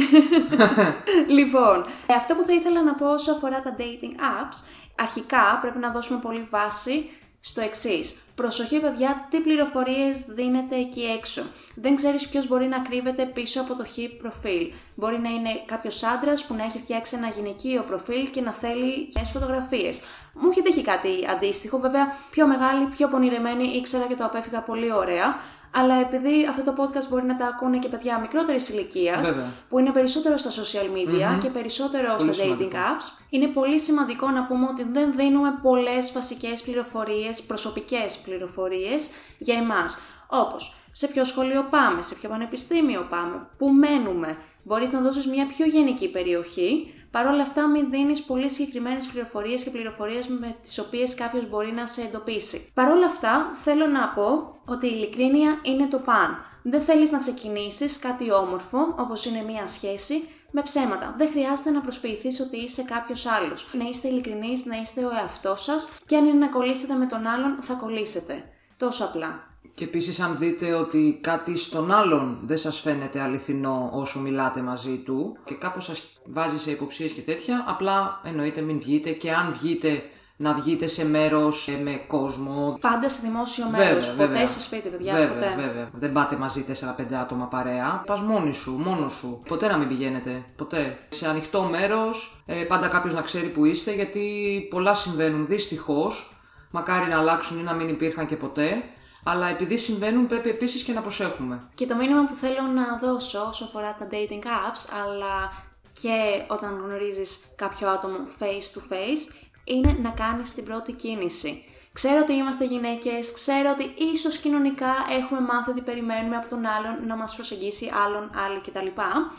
Λοιπόν, 1.38 1.84
ε, 2.06 2.14
αυτό 2.14 2.34
που 2.34 2.42
θα 2.42 2.52
ήθελα 2.52 2.82
να 2.82 2.94
πω 2.94 3.12
όσο 3.12 3.32
αφορά 3.32 3.60
τα 3.60 3.74
dating 3.78 4.14
apps, 4.14 4.56
αρχικά 5.00 5.58
πρέπει 5.60 5.78
να 5.78 5.90
δώσουμε 5.90 6.18
πολύ 6.20 6.46
βάση 6.50 7.10
στο 7.40 7.60
εξής. 7.60 8.14
Προσοχή, 8.34 8.80
παιδιά, 8.80 9.26
τι 9.30 9.40
πληροφορίες 9.40 10.24
δίνεται 10.24 10.76
εκεί 10.76 11.00
έξω. 11.00 11.42
Δεν 11.74 11.94
ξέρεις 11.94 12.28
ποιος 12.28 12.46
μπορεί 12.48 12.66
να 12.66 12.78
κρύβεται 12.78 13.24
πίσω 13.24 13.60
από 13.60 13.74
το 13.74 13.84
χ 13.84 13.96
προφίλ. 14.18 14.72
Μπορεί 14.94 15.18
να 15.18 15.28
είναι 15.28 15.50
κάποιος 15.66 16.02
άντρας 16.02 16.44
που 16.44 16.54
να 16.54 16.64
έχει 16.64 16.78
φτιάξει 16.78 17.16
ένα 17.16 17.28
γυναικείο 17.28 17.82
προφίλ 17.82 18.30
και 18.30 18.40
να 18.40 18.52
θέλει 18.52 19.08
νέες 19.14 19.30
φωτογραφίες. 19.30 20.00
Μου 20.32 20.48
έχει 20.50 20.62
τύχει 20.62 20.82
κάτι 20.82 21.26
αντίστοιχο, 21.30 21.78
βέβαια 21.78 22.16
πιο 22.30 22.46
μεγάλη, 22.46 22.86
πιο 22.86 23.08
πονηρεμένη, 23.08 23.64
ήξερα 23.64 24.06
και 24.06 24.14
το 24.14 24.24
απέφυγα 24.24 24.60
πολύ 24.60 24.92
ωραία. 24.92 25.36
Αλλά 25.70 25.94
επειδή 25.94 26.46
αυτό 26.48 26.62
το 26.62 26.82
podcast 26.82 27.08
μπορεί 27.08 27.26
να 27.26 27.36
τα 27.36 27.46
ακούνε 27.46 27.78
και 27.78 27.88
παιδιά 27.88 28.18
μικρότερης 28.18 28.68
ηλικίας, 28.68 29.28
Βέβαια. 29.28 29.52
που 29.68 29.78
είναι 29.78 29.90
περισσότερο 29.90 30.36
στα 30.36 30.50
social 30.50 30.86
media 30.96 31.38
και 31.40 31.48
περισσότερο 31.48 32.14
Πολύ 32.18 32.34
στα 32.34 32.44
dating 32.44 32.46
σημαντικό. 32.46 32.70
apps, 32.76 33.24
είναι 33.30 33.46
πολύ 33.46 33.80
σημαντικό 33.80 34.30
να 34.30 34.44
πούμε 34.46 34.66
ότι 34.70 34.86
δεν 34.92 35.12
δίνουμε 35.16 35.58
πολλές 35.62 36.12
βασικές 36.12 36.62
πληροφορίες, 36.62 37.42
προσωπικές 37.42 38.18
πληροφορίες 38.24 39.10
για 39.38 39.56
εμάς. 39.56 39.98
Όπως 40.26 40.74
σε 40.92 41.06
ποιο 41.06 41.24
σχολείο 41.24 41.66
πάμε, 41.70 42.02
σε 42.02 42.14
ποιο 42.14 42.28
πανεπιστήμιο 42.28 43.06
πάμε, 43.10 43.46
πού 43.58 43.68
μένουμε. 43.68 44.36
Μπορείς 44.64 44.92
να 44.92 45.00
δώσεις 45.00 45.26
μια 45.26 45.46
πιο 45.46 45.66
γενική 45.66 46.10
περιοχή, 46.10 46.94
παρόλα 47.10 47.42
αυτά 47.42 47.68
μην 47.68 47.90
δίνεις 47.90 48.22
πολύ 48.22 48.50
συγκεκριμένες 48.50 49.06
πληροφορίες 49.06 49.64
και 49.64 49.70
πληροφορίες 49.70 50.26
με 50.26 50.56
τις 50.62 50.78
οποίες 50.78 51.14
κάποιος 51.14 51.48
μπορεί 51.48 51.72
να 51.72 51.86
σε 51.86 52.02
εντοπίσει. 52.02 52.70
Παρ' 52.74 52.90
όλα 52.90 53.06
αυτά, 53.06 53.50
θέλω 53.54 53.86
να 53.86 54.08
πω 54.08 54.54
ότι 54.66 54.86
η 54.86 54.92
ειλικρίνεια 54.94 55.58
είναι 55.62 55.86
το 55.86 55.98
παν. 55.98 56.44
Δεν 56.62 56.80
θέλεις 56.80 57.10
να 57.10 57.18
ξεκινήσεις 57.18 57.98
κάτι 57.98 58.32
όμορφο, 58.32 58.94
όπως 58.98 59.24
είναι 59.24 59.42
μια 59.42 59.68
σχέση, 59.68 60.28
με 60.50 60.62
ψέματα. 60.62 61.14
Δεν 61.16 61.30
χρειάζεται 61.30 61.70
να 61.70 61.80
προσποιηθείς 61.80 62.40
ότι 62.40 62.56
είσαι 62.56 62.82
κάποιος 62.82 63.26
άλλος. 63.26 63.68
Να 63.72 63.84
είστε 63.84 64.08
ειλικρινείς, 64.08 64.64
να 64.64 64.76
είστε 64.76 65.04
ο 65.04 65.10
εαυτός 65.10 65.62
σας 65.62 65.88
και 66.06 66.16
αν 66.16 66.24
είναι 66.24 66.38
να 66.38 66.48
κολλήσετε 66.48 66.94
με 66.94 67.06
τον 67.06 67.26
άλλον, 67.26 67.58
θα 67.62 67.74
κολλήσετε. 67.74 68.44
Τόσο 68.76 69.04
απλά. 69.04 69.49
Και 69.74 69.84
επίσης 69.84 70.20
αν 70.20 70.36
δείτε 70.38 70.74
ότι 70.74 71.18
κάτι 71.22 71.56
στον 71.56 71.92
άλλον 71.92 72.38
δεν 72.42 72.56
σας 72.56 72.80
φαίνεται 72.80 73.20
αληθινό 73.20 73.90
όσο 73.92 74.18
μιλάτε 74.18 74.60
μαζί 74.60 74.98
του 74.98 75.36
και 75.44 75.54
κάπως 75.54 75.84
σας 75.84 76.20
βάζει 76.24 76.58
σε 76.58 76.70
υποψίες 76.70 77.12
και 77.12 77.20
τέτοια, 77.20 77.64
απλά 77.68 78.20
εννοείται 78.24 78.60
μην 78.60 78.78
βγείτε 78.78 79.10
και 79.10 79.32
αν 79.32 79.52
βγείτε 79.52 80.02
να 80.40 80.54
βγείτε 80.54 80.86
σε 80.86 81.06
μέρος 81.06 81.68
ε, 81.68 81.76
με 81.76 82.04
κόσμο. 82.06 82.78
Πάντα 82.80 83.08
σε 83.08 83.20
δημόσιο 83.24 83.68
μέρος. 83.70 84.10
Ποτέ 84.10 84.26
βέβαια. 84.26 84.46
σε 84.46 84.60
σπίτι, 84.60 84.88
παιδιά. 84.88 85.12
Βέβαια, 85.12 85.28
ποτέ. 85.28 85.54
βέβαια. 85.56 85.90
Δεν 85.92 86.12
πάτε 86.12 86.36
μαζί 86.36 86.64
4-5 86.68 87.14
άτομα 87.20 87.46
παρέα. 87.46 88.02
Πας 88.06 88.20
μόνη 88.20 88.52
σου, 88.52 88.70
μόνος 88.70 89.12
σου. 89.12 89.42
Ποτέ 89.48 89.66
να 89.66 89.76
μην 89.76 89.88
πηγαίνετε. 89.88 90.44
Ποτέ. 90.56 90.98
Σε 91.08 91.28
ανοιχτό 91.28 91.62
μέρος, 91.62 92.42
ε, 92.46 92.54
πάντα 92.54 92.88
κάποιος 92.88 93.14
να 93.14 93.20
ξέρει 93.20 93.48
που 93.48 93.64
είστε, 93.64 93.94
γιατί 93.94 94.22
πολλά 94.70 94.94
συμβαίνουν 94.94 95.46
δυστυχώς. 95.46 96.40
Μακάρι 96.70 97.08
να 97.08 97.18
αλλάξουν 97.18 97.58
ή 97.58 97.62
να 97.62 97.72
μην 97.72 97.88
υπήρχαν 97.88 98.26
και 98.26 98.36
ποτέ. 98.36 98.82
Αλλά 99.24 99.48
επειδή 99.48 99.76
συμβαίνουν, 99.76 100.26
πρέπει 100.26 100.48
επίσης 100.48 100.82
και 100.82 100.92
να 100.92 101.00
προσέχουμε. 101.00 101.68
Και 101.74 101.86
το 101.86 101.96
μήνυμα 101.96 102.24
που 102.24 102.34
θέλω 102.34 102.62
να 102.62 102.98
δώσω 102.98 103.46
όσο 103.48 103.64
αφορά 103.64 103.94
τα 103.94 104.08
dating 104.10 104.44
apps, 104.44 104.92
αλλά 105.04 105.52
και 105.92 106.44
όταν 106.48 106.80
γνωρίζεις 106.84 107.40
κάποιο 107.56 107.88
άτομο 107.88 108.16
face 108.38 108.78
to 108.78 108.92
face, 108.92 109.34
είναι 109.64 109.96
να 110.02 110.10
κάνεις 110.10 110.54
την 110.54 110.64
πρώτη 110.64 110.92
κίνηση. 110.92 111.64
Ξέρω 111.92 112.20
ότι 112.22 112.32
είμαστε 112.32 112.64
γυναίκες, 112.64 113.32
ξέρω 113.32 113.70
ότι 113.70 113.94
ίσως 114.12 114.38
κοινωνικά 114.38 114.92
έχουμε 115.18 115.40
μάθει 115.40 115.70
ότι 115.70 115.80
περιμένουμε 115.80 116.36
από 116.36 116.48
τον 116.48 116.66
άλλον 116.66 117.06
να 117.06 117.16
μας 117.16 117.34
προσεγγίσει 117.34 117.90
άλλον, 118.04 118.30
άλλη 118.46 118.60
κτλ. 118.60 118.86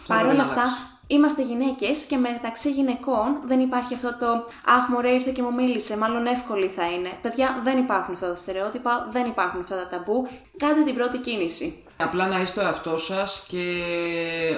Παρ' 0.08 0.26
όλα 0.26 0.44
αυτά, 0.44 0.64
είμαστε 1.12 1.41
γυναίκες 1.41 2.06
και 2.06 2.18
μεταξύ 2.18 2.72
γυναικών 2.72 3.39
δεν 3.44 3.60
υπάρχει 3.60 3.94
αυτό 3.94 4.18
το 4.20 4.46
«Αχ, 4.65 4.88
μωρέ 4.89 5.12
ήρθε 5.12 5.32
και 5.32 5.41
μου 5.41 5.53
μίλησε, 5.53 5.98
μάλλον 5.98 6.25
εύκολη 6.25 6.68
θα 6.68 6.91
είναι». 6.91 7.12
Παιδιά, 7.22 7.62
δεν 7.63 7.77
υπάρχουν 7.77 8.13
αυτά 8.13 8.27
τα 8.27 8.36
στερεότυπα, 8.36 9.08
δεν 9.12 9.25
υπάρχουν 9.25 9.60
αυτά 9.60 9.75
τα 9.75 9.88
ταμπού. 9.88 10.27
Κάντε 10.58 10.82
την 10.82 10.96
πρώτη 10.96 11.18
κίνηση. 11.18 11.84
Απλά 11.98 12.27
να 12.27 12.39
είστε 12.39 12.60
ο 12.62 12.63
εαυτός 12.63 13.06
σας 13.06 13.46
και 13.48 13.63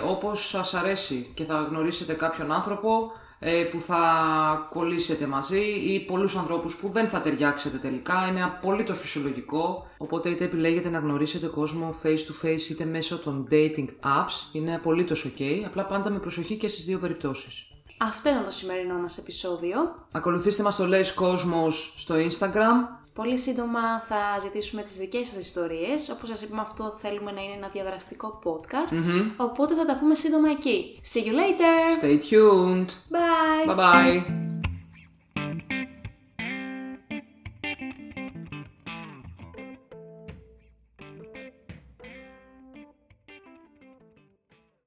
όπως 0.07 0.49
σας 0.49 0.73
αρέσει 0.73 1.31
και 1.33 1.43
θα 1.43 1.67
γνωρίσετε 1.69 2.13
κάποιον 2.13 2.51
άνθρωπο 2.51 3.11
ε, 3.11 3.22
που 3.71 3.79
θα 3.79 4.67
κολλήσετε 4.69 5.27
μαζί 5.27 5.61
ή 5.65 5.99
πολλούς 5.99 6.35
ανθρώπους 6.35 6.75
που 6.75 6.89
δεν 6.89 7.07
θα 7.07 7.21
ταιριάξετε 7.21 7.77
τελικά. 7.77 8.27
Είναι 8.29 8.43
απολύτως 8.43 8.99
φυσιολογικό, 8.99 9.87
οπότε 9.97 10.29
είτε 10.29 10.43
επιλέγετε 10.43 10.89
να 10.89 10.99
γνωρίσετε 10.99 11.47
κόσμο 11.47 11.89
face 12.03 12.07
to 12.07 12.45
face 12.45 12.69
είτε 12.69 12.85
μέσω 12.85 13.17
των 13.17 13.47
dating 13.51 13.87
apps, 13.87 14.49
είναι 14.51 14.75
απολύτως 14.75 15.27
ok, 15.27 15.41
απλά 15.65 15.85
πάντα 15.85 16.09
με 16.09 16.19
προσοχή 16.19 16.55
και 16.57 16.67
στις 16.67 16.85
δύο 16.85 16.99
περιπτώσεις. 16.99 17.67
Αυτό 17.97 18.29
ήταν 18.29 18.43
το 18.43 18.51
σημερινό 18.51 18.93
μας 18.93 19.17
επεισόδιο. 19.17 19.77
Ακολουθήστε 20.11 20.63
μας 20.63 20.75
το 20.75 20.87
Λέεις 20.87 21.13
Κόσμος 21.13 21.93
στο 21.97 22.15
Instagram 22.15 23.02
Πολύ 23.13 23.37
σύντομα 23.37 24.01
θα 24.01 24.39
ζητήσουμε 24.41 24.81
τις 24.81 24.97
δικές 24.97 25.27
σας 25.27 25.35
ιστορίες. 25.35 26.09
Όπως 26.09 26.29
σας 26.29 26.41
είπαμε 26.41 26.61
αυτό 26.61 26.93
θέλουμε 26.97 27.31
να 27.31 27.41
είναι 27.41 27.53
ένα 27.53 27.67
διαδραστικό 27.67 28.39
podcast. 28.43 28.93
Οπότε 29.37 29.75
θα 29.75 29.85
τα 29.85 29.97
πούμε 29.97 30.15
σύντομα 30.15 30.49
εκεί. 30.49 30.99
See 31.13 31.27
you 31.27 31.33
later! 31.33 32.03
Stay 32.03 32.17
tuned! 32.17 32.87
Bye! 32.87 33.69
Bye 33.69 33.77
bye! 33.77 34.52